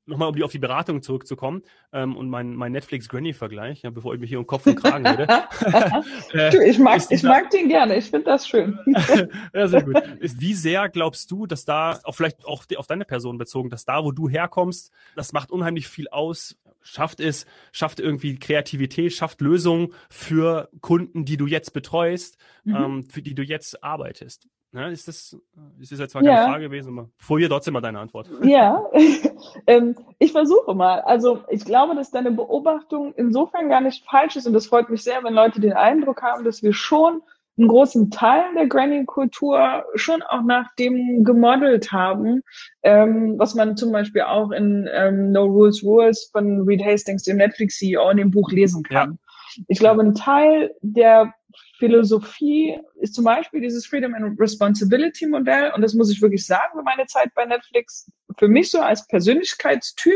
nochmal 0.07 0.29
um 0.29 0.35
die, 0.35 0.43
auf 0.43 0.51
die 0.51 0.59
Beratung 0.59 1.03
zurückzukommen 1.03 1.63
ähm, 1.93 2.17
und 2.17 2.29
mein, 2.29 2.55
mein 2.55 2.73
Netflix-Granny-Vergleich, 2.73 3.83
ja, 3.83 3.91
bevor 3.91 4.15
ich 4.15 4.21
mich 4.21 4.31
hier 4.31 4.39
um 4.39 4.47
Kopf 4.47 4.67
und 4.67 4.77
Kragen 4.77 5.07
rede. 5.07 5.27
äh, 6.35 6.69
ich 6.69 6.79
mag, 6.79 7.03
ich 7.11 7.23
mag 7.23 7.51
den 7.51 7.69
gerne, 7.69 7.97
ich 7.97 8.11
finde 8.11 8.25
das 8.25 8.49
schön. 8.49 8.79
ja, 9.55 9.69
sehr 9.69 9.83
gut. 9.83 10.03
Wie 10.21 10.55
sehr 10.55 10.89
glaubst 10.89 11.31
du, 11.31 11.47
dass 11.47 11.65
da, 11.65 12.01
auch 12.05 12.15
vielleicht 12.15 12.45
auch 12.45 12.65
auf 12.77 12.87
deine 12.87 13.05
Person 13.05 13.39
bezogen, 13.39 13.71
dass 13.71 13.85
da, 13.85 14.05
wo 14.05 14.13
du 14.13 14.29
herkommst, 14.29 14.93
das 15.17 15.33
macht 15.33 15.51
unheimlich 15.51 15.89
viel 15.89 16.09
aus, 16.09 16.57
schafft 16.81 17.21
es, 17.21 17.47
schafft 17.71 18.01
irgendwie 18.01 18.39
Kreativität, 18.39 19.13
schafft 19.13 19.41
Lösungen 19.41 19.95
für 20.11 20.69
Kunden, 20.81 21.25
die 21.25 21.37
du 21.37 21.47
jetzt 21.47 21.73
betreust, 21.73 22.37
mhm. 22.65 22.75
ähm, 22.75 23.07
für 23.09 23.23
die 23.23 23.35
du 23.35 23.43
jetzt 23.43 23.83
arbeitest. 23.83 24.49
Ja, 24.75 24.89
ist 24.89 25.07
das, 25.07 25.37
ist 25.79 25.93
das 25.93 25.99
jetzt 25.99 26.13
zwar 26.13 26.23
keine 26.23 26.35
ja. 26.35 26.47
Frage 26.47 26.65
gewesen, 26.65 26.99
aber 26.99 27.11
vorher 27.19 27.49
trotzdem 27.49 27.75
mal 27.75 27.83
deine 27.83 27.99
Antwort. 27.99 28.31
Ja, 28.43 28.83
ähm, 29.67 29.97
ich 30.19 30.33
versuche 30.33 30.75
mal. 30.75 31.01
Also 31.01 31.45
ich 31.49 31.65
glaube, 31.65 31.95
dass 31.95 32.11
deine 32.11 32.31
Beobachtung 32.31 33.13
insofern 33.17 33.69
gar 33.69 33.83
nicht 33.83 34.05
falsch 34.09 34.37
ist 34.37 34.47
und 34.47 34.55
das 34.55 34.67
freut 34.67 34.89
mich 34.89 35.03
sehr, 35.03 35.23
wenn 35.25 35.35
Leute 35.35 35.61
den 35.61 35.75
Eindruck 35.75 36.23
haben, 36.23 36.45
dass 36.45 36.63
wir 36.63 36.73
schon 36.73 37.23
einen 37.59 37.69
großen 37.69 38.11
Teil 38.11 38.45
der 38.57 38.67
Granny-Kultur 38.67 39.85
schon 39.95 40.23
auch 40.23 40.43
nach 40.43 40.75
dem 40.79 41.23
gemodelt 41.23 41.93
haben, 41.93 42.43
ähm, 42.83 43.35
was 43.39 43.55
man 43.55 43.77
zum 43.77 43.93
Beispiel 43.93 44.23
auch 44.23 44.53
in 44.53 44.89
ähm, 44.91 45.33
No 45.33 45.45
Rules 45.45 45.83
Rules 45.85 46.31
von 46.33 46.63
Reed 46.63 46.83
Hastings, 46.83 47.25
dem 47.25 47.37
Netflix-CEO, 47.37 48.09
in 48.11 48.17
dem 48.17 48.31
Buch 48.31 48.51
lesen 48.51 48.83
kann. 48.83 49.19
Ja. 49.57 49.65
Ich 49.69 49.79
glaube, 49.79 50.03
ein 50.03 50.15
Teil 50.15 50.75
der 50.81 51.35
Philosophie 51.83 52.79
ist 53.01 53.17
zum 53.17 53.25
Beispiel 53.25 53.61
dieses 53.61 53.85
Freedom 53.85 54.15
and 54.15 54.39
Responsibility 54.39 55.27
Modell. 55.27 55.73
Und 55.75 55.83
das 55.83 55.95
muss 55.95 56.13
ich 56.13 56.23
wirklich 56.23 56.47
sagen 56.47 56.79
für 56.79 56.85
meine 56.85 57.07
Zeit 57.07 57.35
bei 57.35 57.45
Netflix. 57.45 58.09
Für 58.39 58.47
mich 58.47 58.71
so 58.71 58.79
als 58.79 59.05
Persönlichkeitstyp 59.09 60.15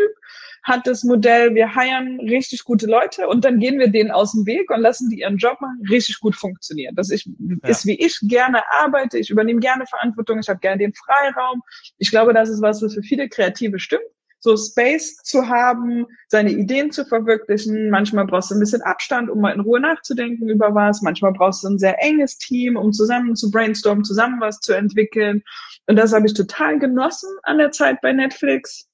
hat 0.62 0.86
das 0.86 1.02
Modell, 1.02 1.56
wir 1.56 1.74
heiern 1.74 2.20
richtig 2.20 2.62
gute 2.62 2.86
Leute 2.86 3.26
und 3.26 3.44
dann 3.44 3.58
gehen 3.58 3.80
wir 3.80 3.88
denen 3.88 4.12
aus 4.12 4.30
dem 4.30 4.46
Weg 4.46 4.70
und 4.70 4.80
lassen 4.80 5.10
die 5.10 5.20
ihren 5.20 5.38
Job 5.38 5.60
machen, 5.60 5.82
richtig 5.90 6.20
gut 6.20 6.36
funktionieren. 6.36 6.94
Das 6.94 7.10
ist, 7.10 7.26
ja. 7.26 7.68
ist 7.68 7.84
wie 7.84 7.98
ich 7.98 8.16
gerne 8.22 8.62
arbeite, 8.70 9.18
ich 9.18 9.30
übernehme 9.30 9.58
gerne 9.58 9.86
Verantwortung, 9.86 10.38
ich 10.38 10.48
habe 10.48 10.60
gerne 10.60 10.78
den 10.78 10.94
Freiraum. 10.94 11.62
Ich 11.98 12.10
glaube, 12.10 12.32
das 12.32 12.48
ist 12.48 12.62
was, 12.62 12.80
was 12.80 12.94
für 12.94 13.02
viele 13.02 13.28
Kreative 13.28 13.80
stimmt 13.80 14.04
so 14.40 14.56
Space 14.56 15.16
zu 15.22 15.48
haben, 15.48 16.06
seine 16.28 16.50
Ideen 16.50 16.90
zu 16.90 17.04
verwirklichen. 17.04 17.90
Manchmal 17.90 18.26
brauchst 18.26 18.50
du 18.50 18.54
ein 18.54 18.60
bisschen 18.60 18.82
Abstand, 18.82 19.30
um 19.30 19.40
mal 19.40 19.52
in 19.52 19.60
Ruhe 19.60 19.80
nachzudenken 19.80 20.48
über 20.48 20.74
was. 20.74 21.02
Manchmal 21.02 21.32
brauchst 21.32 21.64
du 21.64 21.68
ein 21.68 21.78
sehr 21.78 22.02
enges 22.02 22.38
Team, 22.38 22.76
um 22.76 22.92
zusammen 22.92 23.36
zu 23.36 23.50
brainstormen, 23.50 24.04
zusammen 24.04 24.40
was 24.40 24.60
zu 24.60 24.72
entwickeln. 24.72 25.42
Und 25.86 25.96
das 25.96 26.12
habe 26.12 26.26
ich 26.26 26.34
total 26.34 26.78
genossen 26.78 27.30
an 27.42 27.58
der 27.58 27.72
Zeit 27.72 28.00
bei 28.00 28.12
Netflix 28.12 28.88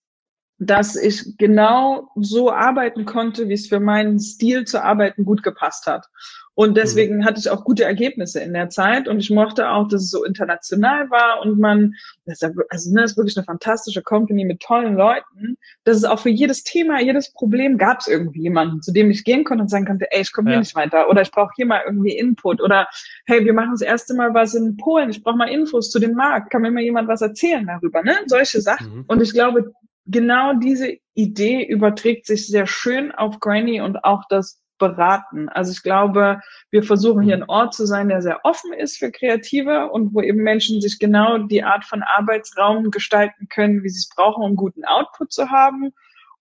dass 0.58 0.96
ich 0.96 1.36
genau 1.38 2.08
so 2.16 2.52
arbeiten 2.52 3.04
konnte, 3.04 3.48
wie 3.48 3.54
es 3.54 3.68
für 3.68 3.80
meinen 3.80 4.20
Stil 4.20 4.64
zu 4.64 4.82
arbeiten 4.82 5.24
gut 5.24 5.42
gepasst 5.42 5.86
hat. 5.86 6.06
Und 6.54 6.76
deswegen 6.76 7.18
mhm. 7.18 7.24
hatte 7.24 7.40
ich 7.40 7.48
auch 7.48 7.64
gute 7.64 7.84
Ergebnisse 7.84 8.40
in 8.40 8.52
der 8.52 8.68
Zeit 8.68 9.08
und 9.08 9.18
ich 9.20 9.30
mochte 9.30 9.70
auch, 9.70 9.88
dass 9.88 10.02
es 10.02 10.10
so 10.10 10.22
international 10.22 11.08
war 11.08 11.40
und 11.40 11.58
man, 11.58 11.94
das 12.26 12.42
ist, 12.42 12.52
also, 12.68 12.92
ne, 12.92 13.00
das 13.00 13.12
ist 13.12 13.16
wirklich 13.16 13.36
eine 13.38 13.44
fantastische 13.44 14.02
Company 14.02 14.44
mit 14.44 14.60
tollen 14.60 14.94
Leuten, 14.94 15.56
dass 15.84 15.96
es 15.96 16.04
auch 16.04 16.18
für 16.18 16.28
jedes 16.28 16.62
Thema, 16.62 17.00
jedes 17.00 17.32
Problem 17.32 17.78
gab 17.78 18.00
es 18.00 18.06
irgendwie 18.06 18.42
jemanden, 18.42 18.82
zu 18.82 18.92
dem 18.92 19.10
ich 19.10 19.24
gehen 19.24 19.44
konnte 19.44 19.62
und 19.62 19.70
sagen 19.70 19.86
konnte, 19.86 20.12
ey, 20.12 20.20
ich 20.20 20.32
komme 20.32 20.50
ja. 20.50 20.56
hier 20.56 20.60
nicht 20.60 20.74
weiter 20.74 21.08
oder 21.08 21.22
ich 21.22 21.30
brauche 21.30 21.52
hier 21.56 21.64
mal 21.64 21.82
irgendwie 21.86 22.18
Input 22.18 22.60
oder 22.60 22.86
hey, 23.24 23.42
wir 23.46 23.54
machen 23.54 23.70
das 23.72 23.80
erste 23.80 24.12
Mal 24.12 24.34
was 24.34 24.54
in 24.54 24.76
Polen, 24.76 25.08
ich 25.08 25.22
brauche 25.22 25.38
mal 25.38 25.48
Infos 25.48 25.90
zu 25.90 25.98
dem 26.00 26.12
Markt, 26.12 26.50
kann 26.50 26.60
mir 26.60 26.70
mal 26.70 26.82
jemand 26.82 27.08
was 27.08 27.22
erzählen 27.22 27.66
darüber, 27.66 28.02
ne? 28.02 28.16
Solche 28.26 28.60
Sachen. 28.60 28.94
Mhm. 28.94 29.04
Und 29.06 29.22
ich 29.22 29.32
glaube, 29.32 29.72
genau 30.06 30.54
diese 30.54 30.96
Idee 31.14 31.64
überträgt 31.64 32.26
sich 32.26 32.46
sehr 32.46 32.66
schön 32.66 33.12
auf 33.12 33.40
Granny 33.40 33.80
und 33.80 34.04
auch 34.04 34.22
das 34.28 34.62
Beraten. 34.78 35.48
Also 35.48 35.70
ich 35.70 35.82
glaube, 35.84 36.40
wir 36.70 36.82
versuchen 36.82 37.22
hier 37.22 37.36
ein 37.36 37.48
Ort 37.48 37.72
zu 37.72 37.86
sein, 37.86 38.08
der 38.08 38.20
sehr 38.20 38.40
offen 38.44 38.72
ist 38.72 38.98
für 38.98 39.12
Kreative 39.12 39.90
und 39.92 40.12
wo 40.12 40.20
eben 40.20 40.42
Menschen 40.42 40.80
sich 40.80 40.98
genau 40.98 41.38
die 41.38 41.62
Art 41.62 41.84
von 41.84 42.02
Arbeitsraum 42.02 42.90
gestalten 42.90 43.46
können, 43.48 43.84
wie 43.84 43.88
sie 43.88 43.98
es 43.98 44.08
brauchen, 44.08 44.42
um 44.42 44.56
guten 44.56 44.84
Output 44.84 45.32
zu 45.32 45.50
haben. 45.50 45.92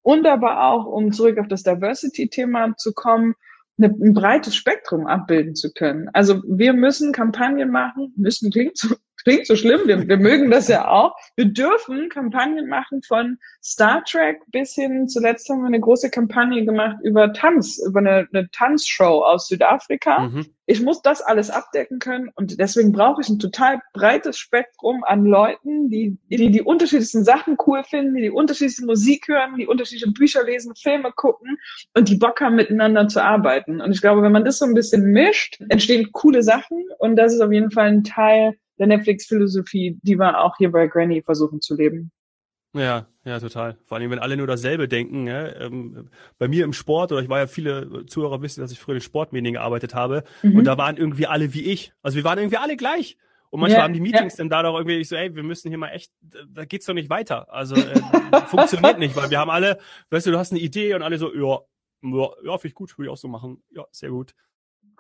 Und 0.02 0.26
aber 0.26 0.64
auch, 0.64 0.88
um 0.88 1.12
zurück 1.12 1.38
auf 1.38 1.48
das 1.48 1.62
Diversity-Thema 1.62 2.76
zu 2.78 2.94
kommen, 2.94 3.36
ein 3.78 4.14
breites 4.14 4.56
Spektrum 4.56 5.06
abbilden 5.06 5.56
zu 5.56 5.72
können. 5.72 6.10
Also 6.14 6.42
wir 6.48 6.74
müssen 6.74 7.14
Kampagnen 7.14 7.70
machen, 7.70 8.14
müssen 8.16 8.52
klingt 8.52 8.78
so 8.78 8.96
klingt 9.24 9.48
so 9.48 9.56
schlimm, 9.56 9.82
wir, 9.86 10.08
wir 10.08 10.18
mögen 10.18 10.52
das 10.52 10.68
ja 10.68 10.88
auch. 10.88 11.16
Wir 11.36 11.46
dürfen 11.46 12.10
Kampagnen 12.10 12.68
machen 12.68 13.02
von 13.04 13.38
Star 13.64 14.04
Trek 14.04 14.42
bis 14.52 14.74
hin, 14.74 15.08
zuletzt 15.08 15.50
haben 15.50 15.62
wir 15.62 15.68
eine 15.68 15.80
große 15.80 16.10
Kampagne 16.10 16.66
gemacht 16.66 16.98
über 17.04 17.34
Tanz, 17.34 17.82
über 17.86 18.00
eine, 18.00 18.28
eine 18.34 18.50
Tanzshow 18.52 19.24
aus 19.24 19.48
Südafrika. 19.48 20.20
Mhm. 20.20 20.46
Ich 20.66 20.82
muss 20.82 21.02
das 21.02 21.22
alles 21.22 21.50
abdecken 21.50 22.00
können 22.00 22.30
und 22.36 22.60
deswegen 22.60 22.94
brauche 22.94 23.22
ich 23.22 23.28
ein 23.28 23.40
total 23.40 23.82
breites 23.94 24.38
Spektrum 24.38 25.04
an 25.04 25.26
Leuten, 25.26 25.90
die, 25.90 26.18
die 26.30 26.50
die 26.50 26.62
unterschiedlichsten 26.62 27.26
Sachen 27.26 27.58
cool 27.68 27.84
finden, 27.84 28.16
die 28.16 28.22
die 28.22 28.30
unterschiedlichste 28.30 28.86
Musik 28.86 29.28
hören, 29.28 29.58
die 29.58 29.68
unterschiedliche 29.68 30.12
Bücher 30.12 30.44
lesen, 30.44 30.74
Filme 30.76 31.12
gucken 31.12 31.58
und 31.94 32.08
die 32.08 32.16
Bock 32.16 32.40
haben, 32.40 32.56
miteinander 32.56 33.08
zu 33.08 33.22
arbeiten. 33.22 33.82
Und 33.82 33.92
ich 33.92 34.02
glaube, 34.02 34.22
wenn 34.22 34.32
man 34.32 34.46
das 34.46 34.60
so 34.60 34.66
ein 34.66 34.74
bisschen 34.74 35.12
mischt, 35.12 35.60
entstehen 35.70 36.12
coole 36.14 36.42
Sachen 36.42 36.86
und 37.00 37.18
das 37.18 37.34
ist 37.34 37.42
auf 37.42 37.52
jeden 37.52 37.72
Fall 37.72 37.88
ein 37.88 38.04
Teil 38.04 38.56
der 38.82 38.88
Netflix-Philosophie, 38.88 40.00
die 40.02 40.18
wir 40.18 40.42
auch 40.42 40.58
hier 40.58 40.72
bei 40.72 40.88
Granny 40.88 41.22
versuchen 41.22 41.62
zu 41.62 41.76
leben. 41.76 42.12
Ja, 42.74 43.06
ja, 43.26 43.40
total. 43.40 43.78
Vor 43.86 43.98
allem, 43.98 44.10
wenn 44.10 44.20
alle 44.20 44.38
nur 44.38 44.48
dasselbe 44.48 44.88
denken. 44.88 45.28
Ja? 45.28 45.56
Ähm, 45.56 46.10
bei 46.40 46.48
mir 46.48 46.64
im 46.64 46.74
Sport, 46.74 47.12
oder 47.12 47.22
ich 47.22 47.30
war 47.30 47.40
ja 47.40 47.48
viele 47.48 48.06
Zuhörer 48.08 48.42
wissen, 48.42 48.62
dass 48.62 48.72
ich 48.72 48.80
früher 48.80 48.96
in 48.96 49.02
Sportmedien 49.02 49.54
gearbeitet 49.54 49.94
habe, 49.94 50.24
mhm. 50.42 50.58
und 50.58 50.64
da 50.64 50.78
waren 50.78 50.98
irgendwie 50.98 51.28
alle 51.28 51.54
wie 51.54 51.62
ich. 51.62 51.94
Also 52.02 52.18
wir 52.18 52.24
waren 52.24 52.40
irgendwie 52.40 52.58
alle 52.58 52.76
gleich. 52.76 53.18
Und 53.52 53.60
manchmal 53.60 53.80
ja, 53.80 53.84
haben 53.84 53.94
die 53.94 54.00
Meetings 54.00 54.34
ja. 54.34 54.38
dann 54.38 54.50
da 54.50 54.64
doch 54.64 54.78
irgendwie 54.78 55.04
so, 55.04 55.16
ey, 55.16 55.36
wir 55.36 55.44
müssen 55.44 55.68
hier 55.68 55.78
mal 55.78 55.90
echt, 55.90 56.12
da 56.22 56.64
geht's 56.64 56.86
doch 56.86 56.94
nicht 56.94 57.10
weiter. 57.10 57.54
Also 57.54 57.76
äh, 57.76 58.00
funktioniert 58.48 58.98
nicht, 58.98 59.16
weil 59.16 59.30
wir 59.30 59.40
haben 59.40 59.52
alle, 59.52 59.78
weißt 60.10 60.28
du, 60.28 60.32
du 60.32 60.40
hast 60.40 60.52
eine 60.52 60.62
Idee 60.62 60.96
und 60.96 61.04
alle 61.04 61.18
so, 61.18 61.36
ja, 61.36 61.60
ja, 62.02 62.30
ja 62.46 62.58
finde 62.58 62.68
ich 62.70 62.74
gut, 62.74 62.98
würde 62.98 63.10
ich 63.10 63.12
auch 63.12 63.18
so 63.18 63.28
machen. 63.28 63.62
Ja, 63.72 63.86
sehr 63.92 64.10
gut. 64.10 64.34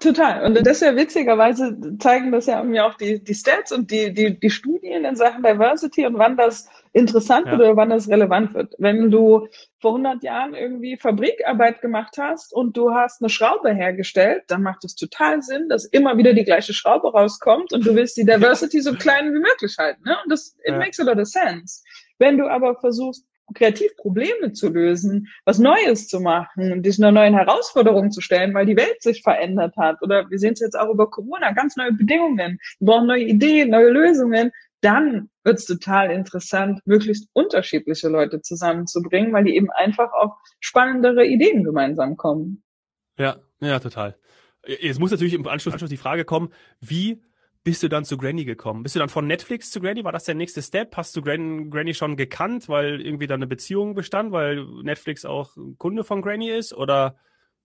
Total. 0.01 0.43
Und 0.43 0.55
das 0.65 0.77
ist 0.77 0.81
ja 0.81 0.95
witzigerweise 0.95 1.77
zeigen 1.99 2.31
das 2.31 2.47
ja 2.47 2.57
irgendwie 2.57 2.81
auch 2.81 2.95
die, 2.95 3.23
die 3.23 3.35
Stats 3.35 3.71
und 3.71 3.91
die, 3.91 4.11
die, 4.11 4.39
die 4.39 4.49
Studien 4.49 5.05
in 5.05 5.15
Sachen 5.15 5.43
Diversity 5.43 6.07
und 6.07 6.17
wann 6.17 6.35
das 6.37 6.67
interessant 6.91 7.45
ja. 7.45 7.51
wird 7.51 7.61
oder 7.61 7.75
wann 7.77 7.91
das 7.91 8.09
relevant 8.09 8.55
wird. 8.55 8.73
Wenn 8.79 9.11
du 9.11 9.47
vor 9.79 9.91
100 9.91 10.23
Jahren 10.23 10.55
irgendwie 10.55 10.97
Fabrikarbeit 10.97 11.81
gemacht 11.81 12.15
hast 12.17 12.51
und 12.51 12.75
du 12.75 12.95
hast 12.95 13.21
eine 13.21 13.29
Schraube 13.29 13.73
hergestellt, 13.73 14.43
dann 14.47 14.63
macht 14.63 14.83
es 14.83 14.95
total 14.95 15.43
Sinn, 15.43 15.69
dass 15.69 15.85
immer 15.85 16.17
wieder 16.17 16.33
die 16.33 16.45
gleiche 16.45 16.73
Schraube 16.73 17.11
rauskommt 17.11 17.71
und 17.71 17.85
du 17.85 17.93
willst 17.93 18.17
die 18.17 18.25
Diversity 18.25 18.81
so 18.81 18.95
klein 18.95 19.31
wie 19.35 19.39
möglich 19.39 19.75
halten. 19.77 20.01
Ne? 20.03 20.17
Und 20.23 20.31
das 20.31 20.57
it 20.63 20.71
ja. 20.71 20.77
makes 20.79 20.99
a 20.99 21.03
lot 21.03 21.19
of 21.19 21.27
sense. 21.27 21.83
Wenn 22.17 22.39
du 22.39 22.47
aber 22.47 22.75
versuchst, 22.75 23.23
kreativ 23.53 23.95
Probleme 23.97 24.53
zu 24.53 24.69
lösen, 24.69 25.27
was 25.45 25.59
Neues 25.59 26.07
zu 26.07 26.19
machen 26.19 26.71
und 26.71 26.85
dich 26.85 26.99
neuen 26.99 27.35
Herausforderung 27.35 28.11
zu 28.11 28.21
stellen, 28.21 28.53
weil 28.53 28.65
die 28.65 28.77
Welt 28.77 29.01
sich 29.01 29.21
verändert 29.21 29.75
hat. 29.77 30.01
Oder 30.01 30.29
wir 30.29 30.39
sehen 30.39 30.53
es 30.53 30.59
jetzt 30.59 30.77
auch 30.77 30.89
über 30.89 31.09
Corona, 31.09 31.51
ganz 31.51 31.75
neue 31.77 31.93
Bedingungen. 31.93 32.59
Wir 32.79 32.85
brauchen 32.85 33.07
neue 33.07 33.23
Ideen, 33.23 33.69
neue 33.69 33.89
Lösungen. 33.89 34.51
Dann 34.81 35.29
wird 35.43 35.59
es 35.59 35.65
total 35.65 36.11
interessant, 36.11 36.79
möglichst 36.85 37.29
unterschiedliche 37.33 38.09
Leute 38.09 38.41
zusammenzubringen, 38.41 39.31
weil 39.33 39.43
die 39.43 39.55
eben 39.55 39.69
einfach 39.71 40.11
auf 40.13 40.31
spannendere 40.59 41.25
Ideen 41.25 41.63
gemeinsam 41.63 42.17
kommen. 42.17 42.63
Ja, 43.17 43.37
ja, 43.59 43.79
total. 43.79 44.17
Jetzt 44.65 44.99
muss 44.99 45.11
natürlich 45.11 45.33
im 45.33 45.47
Anschluss, 45.47 45.73
Anschluss 45.73 45.89
die 45.89 45.97
Frage 45.97 46.25
kommen, 46.25 46.49
wie 46.79 47.21
bist 47.63 47.83
du 47.83 47.89
dann 47.89 48.05
zu 48.05 48.17
Granny 48.17 48.45
gekommen? 48.45 48.83
Bist 48.83 48.95
du 48.95 48.99
dann 48.99 49.09
von 49.09 49.27
Netflix 49.27 49.69
zu 49.71 49.81
Granny? 49.81 50.03
War 50.03 50.11
das 50.11 50.23
der 50.23 50.35
nächste 50.35 50.61
Step? 50.61 50.97
Hast 50.97 51.15
du 51.15 51.21
Gran 51.21 51.69
Granny 51.69 51.93
schon 51.93 52.15
gekannt, 52.15 52.69
weil 52.69 53.01
irgendwie 53.01 53.27
da 53.27 53.35
eine 53.35 53.47
Beziehung 53.47 53.93
bestand, 53.93 54.31
weil 54.31 54.65
Netflix 54.83 55.25
auch 55.25 55.55
Kunde 55.77 56.03
von 56.03 56.21
Granny 56.21 56.49
ist? 56.49 56.73
Oder 56.73 57.17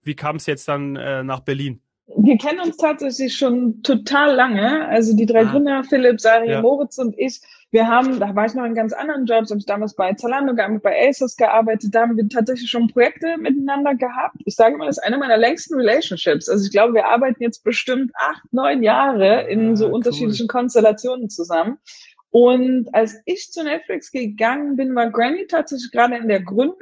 wie 0.02 0.14
kam 0.14 0.36
es 0.36 0.46
jetzt 0.46 0.68
dann 0.68 0.96
äh, 0.96 1.24
nach 1.24 1.40
Berlin? 1.40 1.82
Wir 2.06 2.38
kennen 2.38 2.60
uns 2.60 2.76
tatsächlich 2.76 3.36
schon 3.36 3.82
total 3.82 4.34
lange. 4.34 4.86
Also 4.88 5.16
die 5.16 5.26
drei 5.26 5.40
ah. 5.40 5.50
Gründer, 5.50 5.84
Philipp, 5.84 6.20
Sari, 6.20 6.50
ja. 6.50 6.62
Moritz 6.62 6.98
und 6.98 7.18
ich, 7.18 7.40
wir 7.72 7.88
haben, 7.88 8.20
da 8.20 8.34
war 8.34 8.46
ich 8.46 8.54
noch 8.54 8.64
in 8.64 8.74
ganz 8.74 8.92
anderen 8.92 9.26
Jobs, 9.26 9.50
habe 9.50 9.58
ich 9.58 9.66
damals 9.66 9.94
bei 9.94 10.12
Zalando 10.14 10.54
gearbeitet, 10.54 10.82
bei 10.84 11.08
ASOS 11.08 11.36
gearbeitet, 11.36 11.94
da 11.94 12.02
haben 12.02 12.16
wir 12.16 12.28
tatsächlich 12.28 12.70
schon 12.70 12.86
Projekte 12.88 13.36
miteinander 13.38 13.94
gehabt. 13.96 14.36
Ich 14.44 14.54
sage 14.54 14.76
mal, 14.76 14.86
das 14.86 14.98
ist 14.98 15.04
eine 15.04 15.18
meiner 15.18 15.36
längsten 15.36 15.74
Relationships. 15.74 16.48
Also 16.48 16.64
ich 16.64 16.70
glaube, 16.70 16.94
wir 16.94 17.06
arbeiten 17.06 17.42
jetzt 17.42 17.64
bestimmt 17.64 18.12
acht, 18.14 18.42
neun 18.52 18.82
Jahre 18.84 19.48
in 19.48 19.72
ah, 19.72 19.76
so 19.76 19.88
unterschiedlichen 19.88 20.44
cool. 20.44 20.60
Konstellationen 20.60 21.28
zusammen. 21.28 21.78
Und 22.36 22.94
als 22.94 23.22
ich 23.24 23.50
zu 23.50 23.64
Netflix 23.64 24.12
gegangen 24.12 24.76
bin, 24.76 24.94
war 24.94 25.10
Granny 25.10 25.46
tatsächlich 25.46 25.90
gerade 25.90 26.18
in 26.18 26.28
der 26.28 26.42
Gründung. 26.42 26.76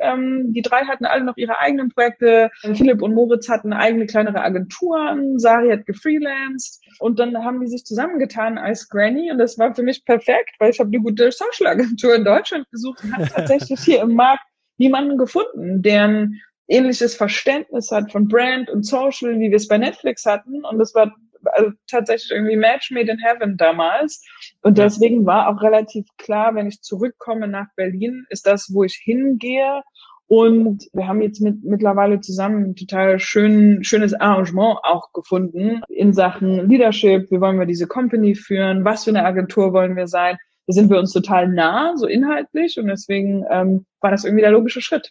Ähm, 0.00 0.52
die 0.52 0.62
drei 0.62 0.84
hatten 0.84 1.04
alle 1.04 1.24
noch 1.24 1.36
ihre 1.36 1.58
eigenen 1.58 1.88
Projekte. 1.88 2.48
Philipp 2.60 3.02
und 3.02 3.14
Moritz 3.14 3.48
hatten 3.48 3.72
eigene 3.72 4.06
kleinere 4.06 4.40
Agenturen. 4.40 5.40
Sari 5.40 5.70
hat 5.70 5.84
gefreelanced. 5.84 6.80
Und 7.00 7.18
dann 7.18 7.36
haben 7.44 7.60
die 7.60 7.66
sich 7.66 7.84
zusammengetan 7.84 8.56
als 8.56 8.88
Granny. 8.88 9.32
Und 9.32 9.38
das 9.38 9.58
war 9.58 9.74
für 9.74 9.82
mich 9.82 10.04
perfekt, 10.04 10.54
weil 10.60 10.70
ich 10.70 10.78
habe 10.78 10.90
eine 10.90 11.02
gute 11.02 11.32
Social-Agentur 11.32 12.14
in 12.14 12.24
Deutschland 12.24 12.70
gesucht 12.70 13.02
und 13.02 13.12
habe 13.12 13.28
tatsächlich 13.34 13.80
hier 13.80 14.02
im 14.02 14.14
Markt 14.14 14.44
niemanden 14.78 15.18
gefunden, 15.18 15.82
der 15.82 16.04
ein 16.04 16.40
ähnliches 16.68 17.16
Verständnis 17.16 17.90
hat 17.90 18.12
von 18.12 18.28
Brand 18.28 18.70
und 18.70 18.86
Social, 18.86 19.40
wie 19.40 19.50
wir 19.50 19.56
es 19.56 19.66
bei 19.66 19.76
Netflix 19.76 20.24
hatten. 20.24 20.64
Und 20.64 20.78
das 20.78 20.94
war 20.94 21.16
also 21.44 21.72
tatsächlich 21.88 22.30
irgendwie 22.30 22.56
Match 22.56 22.90
made 22.90 23.10
in 23.10 23.18
heaven 23.18 23.56
damals. 23.56 24.24
Und 24.62 24.78
deswegen 24.78 25.26
war 25.26 25.48
auch 25.48 25.62
relativ 25.62 26.06
klar, 26.18 26.54
wenn 26.54 26.66
ich 26.66 26.82
zurückkomme 26.82 27.48
nach 27.48 27.66
Berlin, 27.76 28.26
ist 28.30 28.46
das, 28.46 28.70
wo 28.72 28.84
ich 28.84 29.00
hingehe. 29.02 29.82
Und 30.26 30.88
wir 30.92 31.08
haben 31.08 31.22
jetzt 31.22 31.40
mit, 31.40 31.64
mittlerweile 31.64 32.20
zusammen 32.20 32.70
ein 32.70 32.76
total 32.76 33.18
schön, 33.18 33.82
schönes 33.82 34.14
Arrangement 34.14 34.78
auch 34.84 35.12
gefunden 35.12 35.82
in 35.88 36.12
Sachen 36.12 36.68
Leadership. 36.68 37.28
Wie 37.32 37.40
wollen 37.40 37.58
wir 37.58 37.66
diese 37.66 37.88
Company 37.88 38.36
führen? 38.36 38.84
Was 38.84 39.02
für 39.04 39.10
eine 39.10 39.24
Agentur 39.24 39.72
wollen 39.72 39.96
wir 39.96 40.06
sein? 40.06 40.36
Da 40.68 40.74
sind 40.74 40.88
wir 40.88 41.00
uns 41.00 41.12
total 41.12 41.48
nah, 41.48 41.96
so 41.96 42.06
inhaltlich. 42.06 42.78
Und 42.78 42.86
deswegen 42.86 43.44
ähm, 43.50 43.86
war 44.00 44.12
das 44.12 44.24
irgendwie 44.24 44.42
der 44.42 44.52
logische 44.52 44.80
Schritt. 44.80 45.10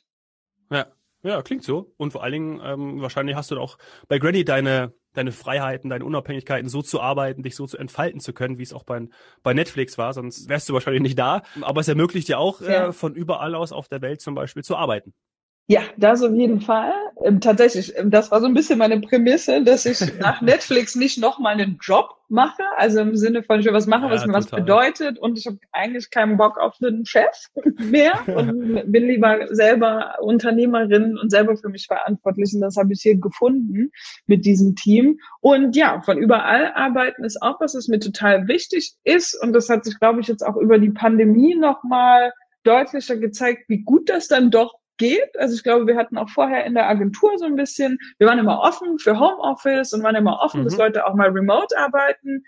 Ja, 0.71 0.85
ja, 1.21 1.41
klingt 1.41 1.65
so. 1.65 1.93
Und 1.97 2.11
vor 2.11 2.23
allen 2.23 2.31
Dingen, 2.31 2.61
ähm, 2.63 3.01
wahrscheinlich 3.01 3.35
hast 3.35 3.51
du 3.51 3.59
auch 3.59 3.77
bei 4.07 4.19
Granny 4.19 4.45
deine 4.45 4.93
deine 5.13 5.31
Freiheiten, 5.31 5.89
deine 5.89 6.05
Unabhängigkeiten 6.05 6.69
so 6.69 6.81
zu 6.81 7.01
arbeiten, 7.01 7.43
dich 7.43 7.55
so 7.55 7.65
zu 7.67 7.77
entfalten 7.77 8.19
zu 8.19 8.33
können, 8.33 8.57
wie 8.57 8.63
es 8.63 8.73
auch 8.73 8.83
bei, 8.83 9.07
bei 9.43 9.53
Netflix 9.53 9.97
war, 9.97 10.13
sonst 10.13 10.49
wärst 10.49 10.69
du 10.69 10.73
wahrscheinlich 10.73 11.01
nicht 11.01 11.19
da. 11.19 11.41
Aber 11.61 11.81
es 11.81 11.87
ermöglicht 11.87 12.27
dir 12.27 12.39
auch, 12.39 12.61
ja. 12.61 12.87
äh, 12.87 12.93
von 12.93 13.15
überall 13.15 13.55
aus 13.55 13.71
auf 13.71 13.87
der 13.87 14.01
Welt 14.01 14.21
zum 14.21 14.35
Beispiel 14.35 14.63
zu 14.63 14.75
arbeiten. 14.75 15.13
Ja, 15.69 15.81
das 15.97 16.23
auf 16.23 16.33
jeden 16.33 16.61
Fall. 16.61 16.91
Ähm, 17.23 17.41
tatsächlich, 17.41 17.95
ähm, 17.95 18.09
das 18.09 18.31
war 18.31 18.41
so 18.41 18.47
ein 18.47 18.55
bisschen 18.55 18.79
meine 18.79 18.99
Prämisse, 19.01 19.63
dass 19.63 19.85
ich 19.85 19.99
nach 20.19 20.41
Netflix 20.41 20.95
nicht 20.95 21.19
nochmal 21.19 21.53
einen 21.53 21.77
Job 21.79 22.15
mache, 22.27 22.63
also 22.77 23.01
im 23.01 23.15
Sinne 23.15 23.43
von, 23.43 23.59
ich 23.59 23.67
will 23.67 23.73
was 23.73 23.85
machen, 23.85 24.05
ja, 24.05 24.09
was 24.09 24.25
mir 24.25 24.33
total. 24.33 24.41
was 24.41 24.49
bedeutet 24.49 25.19
und 25.19 25.37
ich 25.37 25.45
habe 25.45 25.59
eigentlich 25.71 26.09
keinen 26.09 26.37
Bock 26.37 26.57
auf 26.57 26.77
einen 26.81 27.05
Chef 27.05 27.49
mehr 27.77 28.13
und 28.35 28.91
bin 28.91 29.05
lieber 29.05 29.45
selber 29.51 30.15
Unternehmerin 30.21 31.19
und 31.19 31.29
selber 31.29 31.55
für 31.55 31.69
mich 31.69 31.85
verantwortlich 31.85 32.51
und 32.55 32.61
das 32.61 32.75
habe 32.75 32.91
ich 32.93 33.01
hier 33.03 33.19
gefunden 33.19 33.91
mit 34.25 34.45
diesem 34.45 34.75
Team. 34.75 35.19
Und 35.39 35.75
ja, 35.75 36.01
von 36.01 36.17
überall 36.17 36.71
arbeiten 36.73 37.23
ist 37.23 37.43
auch 37.43 37.61
was, 37.61 37.75
was 37.75 37.87
mir 37.87 37.99
total 37.99 38.47
wichtig 38.47 38.95
ist 39.03 39.39
und 39.43 39.53
das 39.53 39.69
hat 39.69 39.85
sich, 39.85 39.99
glaube 39.99 40.21
ich, 40.21 40.27
jetzt 40.27 40.41
auch 40.41 40.57
über 40.57 40.79
die 40.79 40.91
Pandemie 40.91 41.53
nochmal 41.53 42.31
deutlicher 42.63 43.17
gezeigt, 43.17 43.69
wie 43.69 43.83
gut 43.83 44.09
das 44.09 44.27
dann 44.27 44.49
doch 44.49 44.78
geht. 44.99 45.39
Also 45.39 45.55
ich 45.55 45.63
glaube, 45.63 45.87
wir 45.87 45.97
hatten 45.97 46.17
auch 46.17 46.29
vorher 46.29 46.65
in 46.65 46.75
der 46.75 46.87
Agentur 46.87 47.31
so 47.37 47.45
ein 47.45 47.55
bisschen, 47.55 47.97
wir 48.19 48.27
waren 48.27 48.37
immer 48.37 48.59
offen 48.59 48.99
für 48.99 49.19
Homeoffice 49.19 49.93
und 49.93 50.03
waren 50.03 50.15
immer 50.15 50.39
offen, 50.41 50.61
mhm. 50.61 50.65
dass 50.65 50.77
Leute 50.77 51.07
auch 51.07 51.15
mal 51.15 51.29
remote 51.29 51.75
arbeiten. 51.75 52.43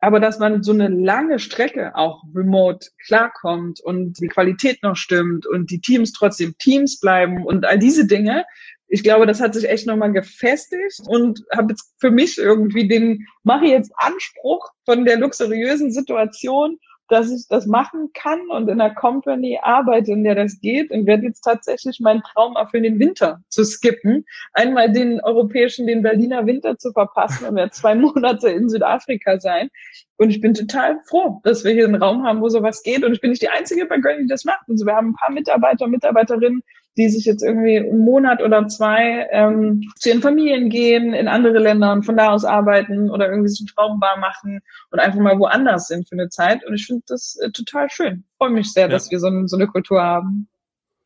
Aber 0.00 0.18
dass 0.18 0.40
man 0.40 0.64
so 0.64 0.72
eine 0.72 0.88
lange 0.88 1.38
Strecke 1.38 1.94
auch 1.94 2.24
remote 2.34 2.88
klarkommt 3.06 3.80
und 3.80 4.18
die 4.20 4.26
Qualität 4.26 4.82
noch 4.82 4.96
stimmt 4.96 5.46
und 5.46 5.70
die 5.70 5.80
Teams 5.80 6.12
trotzdem 6.12 6.56
Teams 6.58 6.98
bleiben 6.98 7.46
und 7.46 7.64
all 7.64 7.78
diese 7.78 8.06
Dinge, 8.06 8.44
ich 8.88 9.02
glaube, 9.02 9.24
das 9.24 9.40
hat 9.40 9.54
sich 9.54 9.66
echt 9.66 9.86
nochmal 9.86 10.12
gefestigt 10.12 11.00
und 11.06 11.42
habe 11.56 11.72
jetzt 11.72 11.94
für 11.98 12.10
mich 12.10 12.36
irgendwie 12.36 12.86
den, 12.86 13.26
mache 13.42 13.64
jetzt 13.64 13.90
Anspruch 13.96 14.68
von 14.84 15.06
der 15.06 15.18
luxuriösen 15.18 15.92
Situation 15.92 16.78
dass 17.12 17.30
ich 17.30 17.46
das 17.46 17.66
machen 17.66 18.08
kann 18.14 18.40
und 18.48 18.70
in 18.70 18.80
einer 18.80 18.94
Company 18.94 19.58
arbeite, 19.62 20.12
in 20.12 20.24
der 20.24 20.34
das 20.34 20.58
geht 20.60 20.90
und 20.90 21.06
werde 21.06 21.24
jetzt 21.24 21.42
tatsächlich 21.42 22.00
meinen 22.00 22.22
Traum 22.22 22.56
für 22.70 22.80
den 22.80 22.98
Winter 22.98 23.42
zu 23.50 23.64
skippen. 23.64 24.24
Einmal 24.54 24.90
den 24.90 25.20
europäischen, 25.20 25.86
den 25.86 26.00
Berliner 26.00 26.46
Winter 26.46 26.78
zu 26.78 26.90
verpassen 26.90 27.44
und 27.44 27.56
werde 27.56 27.70
zwei 27.72 27.94
Monate 27.96 28.48
in 28.48 28.70
Südafrika 28.70 29.38
sein. 29.38 29.68
Und 30.16 30.30
ich 30.30 30.40
bin 30.40 30.54
total 30.54 31.00
froh, 31.06 31.42
dass 31.44 31.64
wir 31.64 31.72
hier 31.72 31.84
einen 31.84 32.02
Raum 32.02 32.24
haben, 32.24 32.40
wo 32.40 32.48
sowas 32.48 32.82
geht. 32.82 33.04
Und 33.04 33.12
ich 33.12 33.20
bin 33.20 33.28
nicht 33.28 33.42
die 33.42 33.50
Einzige 33.50 33.84
bei 33.84 33.98
Granny, 33.98 34.22
die 34.22 34.28
das 34.28 34.46
macht. 34.46 34.64
Also 34.70 34.86
wir 34.86 34.94
haben 34.94 35.10
ein 35.10 35.16
paar 35.16 35.32
Mitarbeiter 35.32 35.88
Mitarbeiterinnen, 35.88 36.62
die 36.96 37.08
sich 37.08 37.24
jetzt 37.24 37.42
irgendwie 37.42 37.78
einen 37.78 37.98
Monat 37.98 38.42
oder 38.42 38.66
zwei 38.68 39.26
ähm, 39.30 39.82
zu 39.96 40.10
ihren 40.10 40.20
Familien 40.20 40.68
gehen, 40.68 41.14
in 41.14 41.28
andere 41.28 41.58
Länder 41.58 41.92
und 41.92 42.04
von 42.04 42.16
da 42.16 42.30
aus 42.30 42.44
arbeiten 42.44 43.10
oder 43.10 43.28
irgendwie 43.28 43.48
so 43.48 43.64
Traumbar 43.64 44.18
machen 44.18 44.60
und 44.90 44.98
einfach 44.98 45.20
mal 45.20 45.38
woanders 45.38 45.88
sind 45.88 46.08
für 46.08 46.16
eine 46.16 46.28
Zeit. 46.28 46.64
Und 46.66 46.74
ich 46.74 46.86
finde 46.86 47.02
das 47.06 47.36
äh, 47.40 47.50
total 47.50 47.88
schön. 47.90 48.24
Freue 48.36 48.50
mich 48.50 48.72
sehr, 48.72 48.84
ja. 48.84 48.88
dass 48.88 49.10
wir 49.10 49.18
so, 49.20 49.30
so 49.46 49.56
eine 49.56 49.66
Kultur 49.66 50.02
haben. 50.02 50.48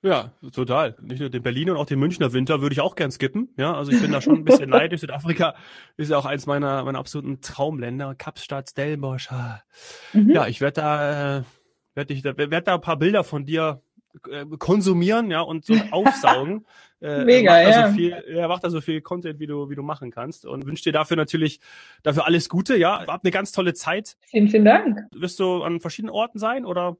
Ja, 0.03 0.33
total. 0.53 0.96
Nicht 1.01 1.20
nur 1.20 1.31
den 1.31 1.42
Berliner 1.42 1.72
und 1.72 1.79
auch 1.79 1.87
den 1.87 1.99
Münchner 1.99 2.33
Winter 2.33 2.61
würde 2.61 2.72
ich 2.72 2.81
auch 2.81 2.94
gern 2.94 3.11
skippen. 3.11 3.49
Ja, 3.57 3.75
also 3.75 3.90
ich 3.90 4.01
bin 4.01 4.12
da 4.12 4.20
schon 4.20 4.37
ein 4.37 4.44
bisschen 4.44 4.70
neidisch. 4.70 5.01
Südafrika 5.01 5.55
ist 5.96 6.11
ja 6.11 6.18
auch 6.18 6.27
eins 6.27 6.46
meiner, 6.46 6.85
meiner 6.85 6.99
absoluten 6.99 7.40
Traumländer. 7.40 8.14
Kapstadt, 8.14 8.70
Stellenbosch. 8.70 9.31
Mhm. 10.12 10.31
Ja, 10.31 10.46
ich 10.46 10.61
werde 10.61 10.81
da, 10.81 11.38
äh, 11.38 11.42
werde 11.94 12.14
ich 12.14 12.22
da, 12.22 12.37
werde 12.37 12.62
da 12.62 12.75
ein 12.75 12.81
paar 12.81 12.99
Bilder 12.99 13.25
von 13.25 13.46
dir 13.46 13.83
äh, 14.31 14.44
konsumieren, 14.59 15.31
ja, 15.31 15.40
und 15.40 15.64
so 15.66 15.74
aufsaugen. 15.90 16.66
äh, 17.00 17.24
Mega, 17.24 17.61
ja. 17.61 17.88
So 17.88 17.94
viel, 17.94 18.24
ja. 18.29 18.48
Macht 18.48 18.64
da 18.64 18.70
so 18.70 18.81
viel 18.81 19.00
Content, 19.00 19.38
wie 19.38 19.46
du, 19.46 19.70
wie 19.70 19.74
du 19.74 19.83
machen 19.83 20.11
kannst. 20.11 20.46
Und 20.46 20.66
wünsche 20.66 20.85
dir 20.85 20.92
dafür 20.92 21.16
natürlich, 21.16 21.61
dafür 22.02 22.26
alles 22.26 22.48
Gute, 22.48 22.76
ja. 22.76 23.07
Hab 23.07 23.24
eine 23.24 23.31
ganz 23.31 23.52
tolle 23.52 23.74
Zeit. 23.74 24.16
Vielen, 24.26 24.48
vielen 24.48 24.64
Dank. 24.64 25.00
Wirst 25.12 25.38
du 25.40 25.62
an 25.62 25.81
verschiedenen 25.81 26.14
Orten 26.14 26.38
sein, 26.38 26.64
oder? 26.64 26.96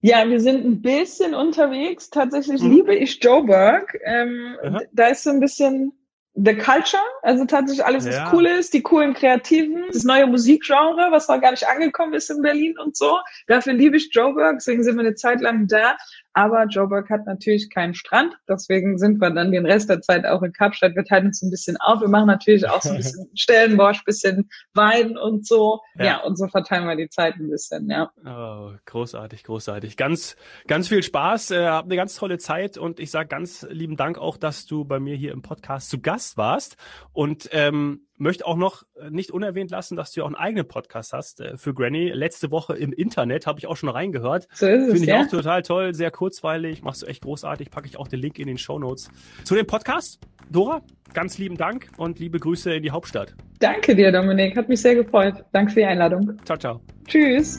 Ja, 0.00 0.28
wir 0.28 0.40
sind 0.40 0.66
ein 0.66 0.82
bisschen 0.82 1.34
unterwegs. 1.34 2.10
Tatsächlich 2.10 2.60
mhm. 2.60 2.72
liebe 2.72 2.94
ich 2.94 3.22
Joburg. 3.22 3.98
Ähm, 4.04 4.56
da 4.92 5.06
ist 5.06 5.22
so 5.22 5.30
ein 5.30 5.40
bisschen 5.40 5.92
the 6.34 6.54
culture, 6.54 7.02
also 7.22 7.44
tatsächlich 7.44 7.84
alles, 7.84 8.06
was 8.06 8.16
ja. 8.16 8.30
cool 8.32 8.46
ist, 8.46 8.74
die 8.74 8.82
coolen 8.82 9.14
Kreativen, 9.14 9.84
das 9.92 10.04
neue 10.04 10.26
Musikgenre, 10.26 11.08
was 11.10 11.28
noch 11.28 11.40
gar 11.40 11.52
nicht 11.52 11.66
angekommen 11.66 12.12
ist 12.12 12.28
in 12.28 12.42
Berlin 12.42 12.76
und 12.78 12.96
so. 12.96 13.18
Dafür 13.46 13.72
liebe 13.72 13.96
ich 13.96 14.12
Joburg, 14.12 14.56
deswegen 14.56 14.82
sind 14.82 14.96
wir 14.96 15.00
eine 15.00 15.14
Zeit 15.14 15.40
lang 15.40 15.68
da. 15.68 15.96
Aber 16.34 16.66
Joburg 16.66 17.08
hat 17.10 17.26
natürlich 17.26 17.70
keinen 17.70 17.94
Strand, 17.94 18.34
deswegen 18.48 18.98
sind 18.98 19.20
wir 19.20 19.30
dann 19.30 19.52
den 19.52 19.64
Rest 19.64 19.88
der 19.88 20.00
Zeit 20.00 20.26
auch 20.26 20.42
in 20.42 20.52
Kapstadt. 20.52 20.96
Wir 20.96 21.04
teilen 21.04 21.26
uns 21.26 21.40
ein 21.42 21.50
bisschen 21.50 21.76
auf. 21.76 22.00
Wir 22.00 22.08
machen 22.08 22.26
natürlich 22.26 22.68
auch 22.68 22.82
so 22.82 22.90
ein 22.90 22.96
bisschen 22.96 23.30
Stellenbosch, 23.34 24.04
bisschen 24.04 24.50
Wein 24.74 25.16
und 25.16 25.46
so. 25.46 25.80
Ja. 25.96 26.04
ja, 26.04 26.20
und 26.22 26.36
so 26.36 26.48
verteilen 26.48 26.86
wir 26.86 26.96
die 26.96 27.08
Zeit 27.08 27.36
ein 27.36 27.48
bisschen, 27.48 27.88
ja. 27.88 28.10
Oh, 28.26 28.72
großartig, 28.84 29.44
großartig. 29.44 29.96
Ganz, 29.96 30.36
ganz 30.66 30.88
viel 30.88 31.04
Spaß, 31.04 31.52
äh, 31.52 31.66
hab 31.66 31.84
eine 31.84 31.96
ganz 31.96 32.16
tolle 32.16 32.38
Zeit 32.38 32.78
und 32.78 32.98
ich 32.98 33.12
sage 33.12 33.28
ganz 33.28 33.64
lieben 33.70 33.96
Dank 33.96 34.18
auch, 34.18 34.36
dass 34.36 34.66
du 34.66 34.84
bei 34.84 34.98
mir 34.98 35.14
hier 35.14 35.30
im 35.30 35.42
Podcast 35.42 35.88
zu 35.88 36.00
Gast 36.00 36.36
warst. 36.36 36.76
Und 37.12 37.48
ähm, 37.52 38.06
möchte 38.16 38.46
auch 38.46 38.56
noch 38.56 38.84
äh, 38.96 39.10
nicht 39.10 39.30
unerwähnt 39.30 39.70
lassen, 39.70 39.96
dass 39.96 40.12
du 40.12 40.20
ja 40.20 40.24
auch 40.24 40.28
einen 40.28 40.36
eigenen 40.36 40.66
Podcast 40.66 41.12
hast 41.12 41.40
äh, 41.40 41.56
für 41.56 41.74
Granny. 41.74 42.10
Letzte 42.10 42.50
Woche 42.50 42.76
im 42.76 42.92
Internet 42.92 43.46
habe 43.46 43.58
ich 43.58 43.66
auch 43.66 43.76
schon 43.76 43.88
reingehört. 43.88 44.48
So 44.52 44.66
ist 44.66 44.82
es, 44.82 44.92
Finde 44.92 45.02
ich 45.02 45.06
ja? 45.08 45.22
auch 45.22 45.28
total 45.28 45.62
toll, 45.62 45.94
sehr 45.94 46.10
kurzweilig, 46.10 46.82
machst 46.82 47.02
du 47.02 47.06
echt 47.06 47.22
großartig. 47.22 47.70
Packe 47.70 47.86
ich 47.86 47.98
auch 47.98 48.08
den 48.08 48.20
Link 48.20 48.38
in 48.38 48.46
den 48.46 48.58
Show 48.58 48.78
Notes 48.78 49.10
zu 49.44 49.54
dem 49.54 49.66
Podcast. 49.66 50.20
Dora, 50.50 50.82
ganz 51.12 51.38
lieben 51.38 51.56
Dank 51.56 51.88
und 51.96 52.18
liebe 52.18 52.38
Grüße 52.38 52.74
in 52.74 52.82
die 52.82 52.90
Hauptstadt. 52.90 53.34
Danke 53.58 53.96
dir, 53.96 54.12
Dominik. 54.12 54.56
Hat 54.56 54.68
mich 54.68 54.80
sehr 54.80 54.94
gefreut. 54.94 55.44
Danke 55.52 55.72
für 55.72 55.80
die 55.80 55.86
Einladung. 55.86 56.38
Ciao, 56.44 56.58
ciao. 56.58 56.80
Tschüss. 57.06 57.58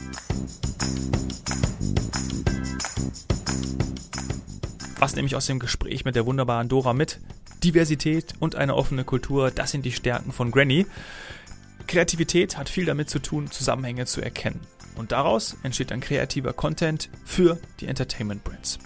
Was 5.00 5.15
nehme 5.15 5.28
ich 5.28 5.36
aus 5.36 5.46
dem 5.48 5.60
Gespräch 5.60 6.06
mit 6.06 6.15
der 6.15 6.26
wunderbaren 6.26 6.70
Dora 6.70 6.94
mit? 6.94 7.20
Diversität 7.63 8.34
und 8.39 8.56
eine 8.56 8.76
offene 8.76 9.04
Kultur, 9.04 9.52
das 9.52 9.72
sind 9.72 9.86
die 9.86 9.91
Stärken 9.91 10.32
von 10.32 10.52
Granny. 10.52 10.86
Kreativität 11.88 12.58
hat 12.58 12.70
viel 12.70 12.86
damit 12.86 13.10
zu 13.10 13.20
tun, 13.20 13.52
Zusammenhänge 13.52 14.06
zu 14.06 14.22
erkennen. 14.22 14.62
Und 14.96 15.12
daraus 15.12 15.58
entsteht 15.63 15.91
dann 15.91 16.00
kreativer 16.00 16.54
Content 16.54 17.10
für 17.26 17.58
die 17.80 17.88
Entertainment 17.88 18.44
Brands. 18.44 18.80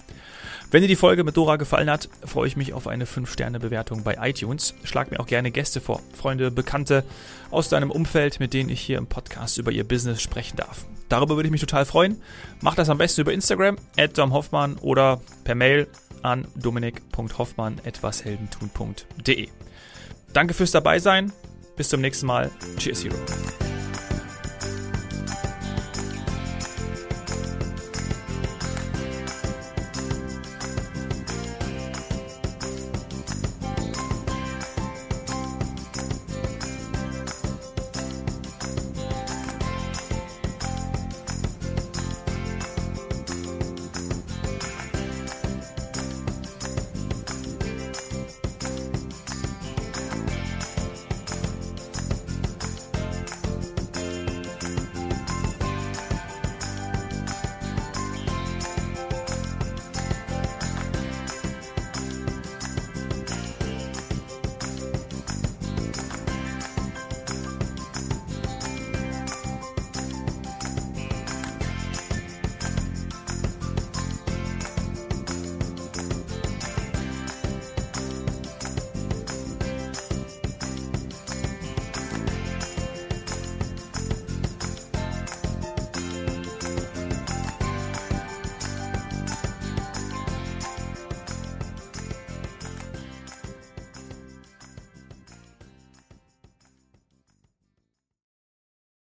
Wenn 0.71 0.82
dir 0.82 0.88
die 0.88 0.95
Folge 0.95 1.23
mit 1.23 1.36
Dora 1.36 1.55
gefallen 1.55 1.89
hat, 1.89 2.10
freue 2.23 2.47
ich 2.47 2.55
mich 2.55 2.73
auf 2.73 2.88
eine 2.88 3.05
5-Sterne-Bewertung 3.05 4.03
bei 4.03 4.17
iTunes. 4.21 4.75
Schlag 4.84 5.10
mir 5.10 5.19
auch 5.19 5.25
gerne 5.25 5.49
Gäste 5.49 5.82
vor, 5.82 5.99
Freunde, 6.13 6.51
Bekannte 6.51 7.03
aus 7.49 7.69
deinem 7.69 7.89
Umfeld, 7.89 8.39
mit 8.39 8.53
denen 8.53 8.69
ich 8.69 8.79
hier 8.79 8.99
im 8.99 9.08
Podcast 9.08 9.58
über 9.58 9.71
ihr 9.71 9.84
Business 9.84 10.21
sprechen 10.21 10.58
darf. 10.58 10.86
Darüber 11.10 11.36
würde 11.36 11.47
ich 11.47 11.51
mich 11.51 11.62
total 11.62 11.86
freuen. 11.86 12.21
Mach 12.62 12.75
das 12.75 12.89
am 12.89 12.99
besten 12.99 13.21
über 13.21 13.34
Instagram, 13.34 13.77
Hoffmann 14.19 14.75
oder 14.77 15.21
per 15.43 15.55
Mail 15.55 15.88
an 16.23 16.47
dominik.hoffmann.etwasheldentun.de. 16.55 19.49
Danke 20.34 20.53
fürs 20.53 20.71
Dabeisein. 20.71 21.32
Bis 21.75 21.89
zum 21.89 21.99
nächsten 22.01 22.27
Mal. 22.27 22.51
Cheers, 22.77 23.03
Hero. 23.03 23.15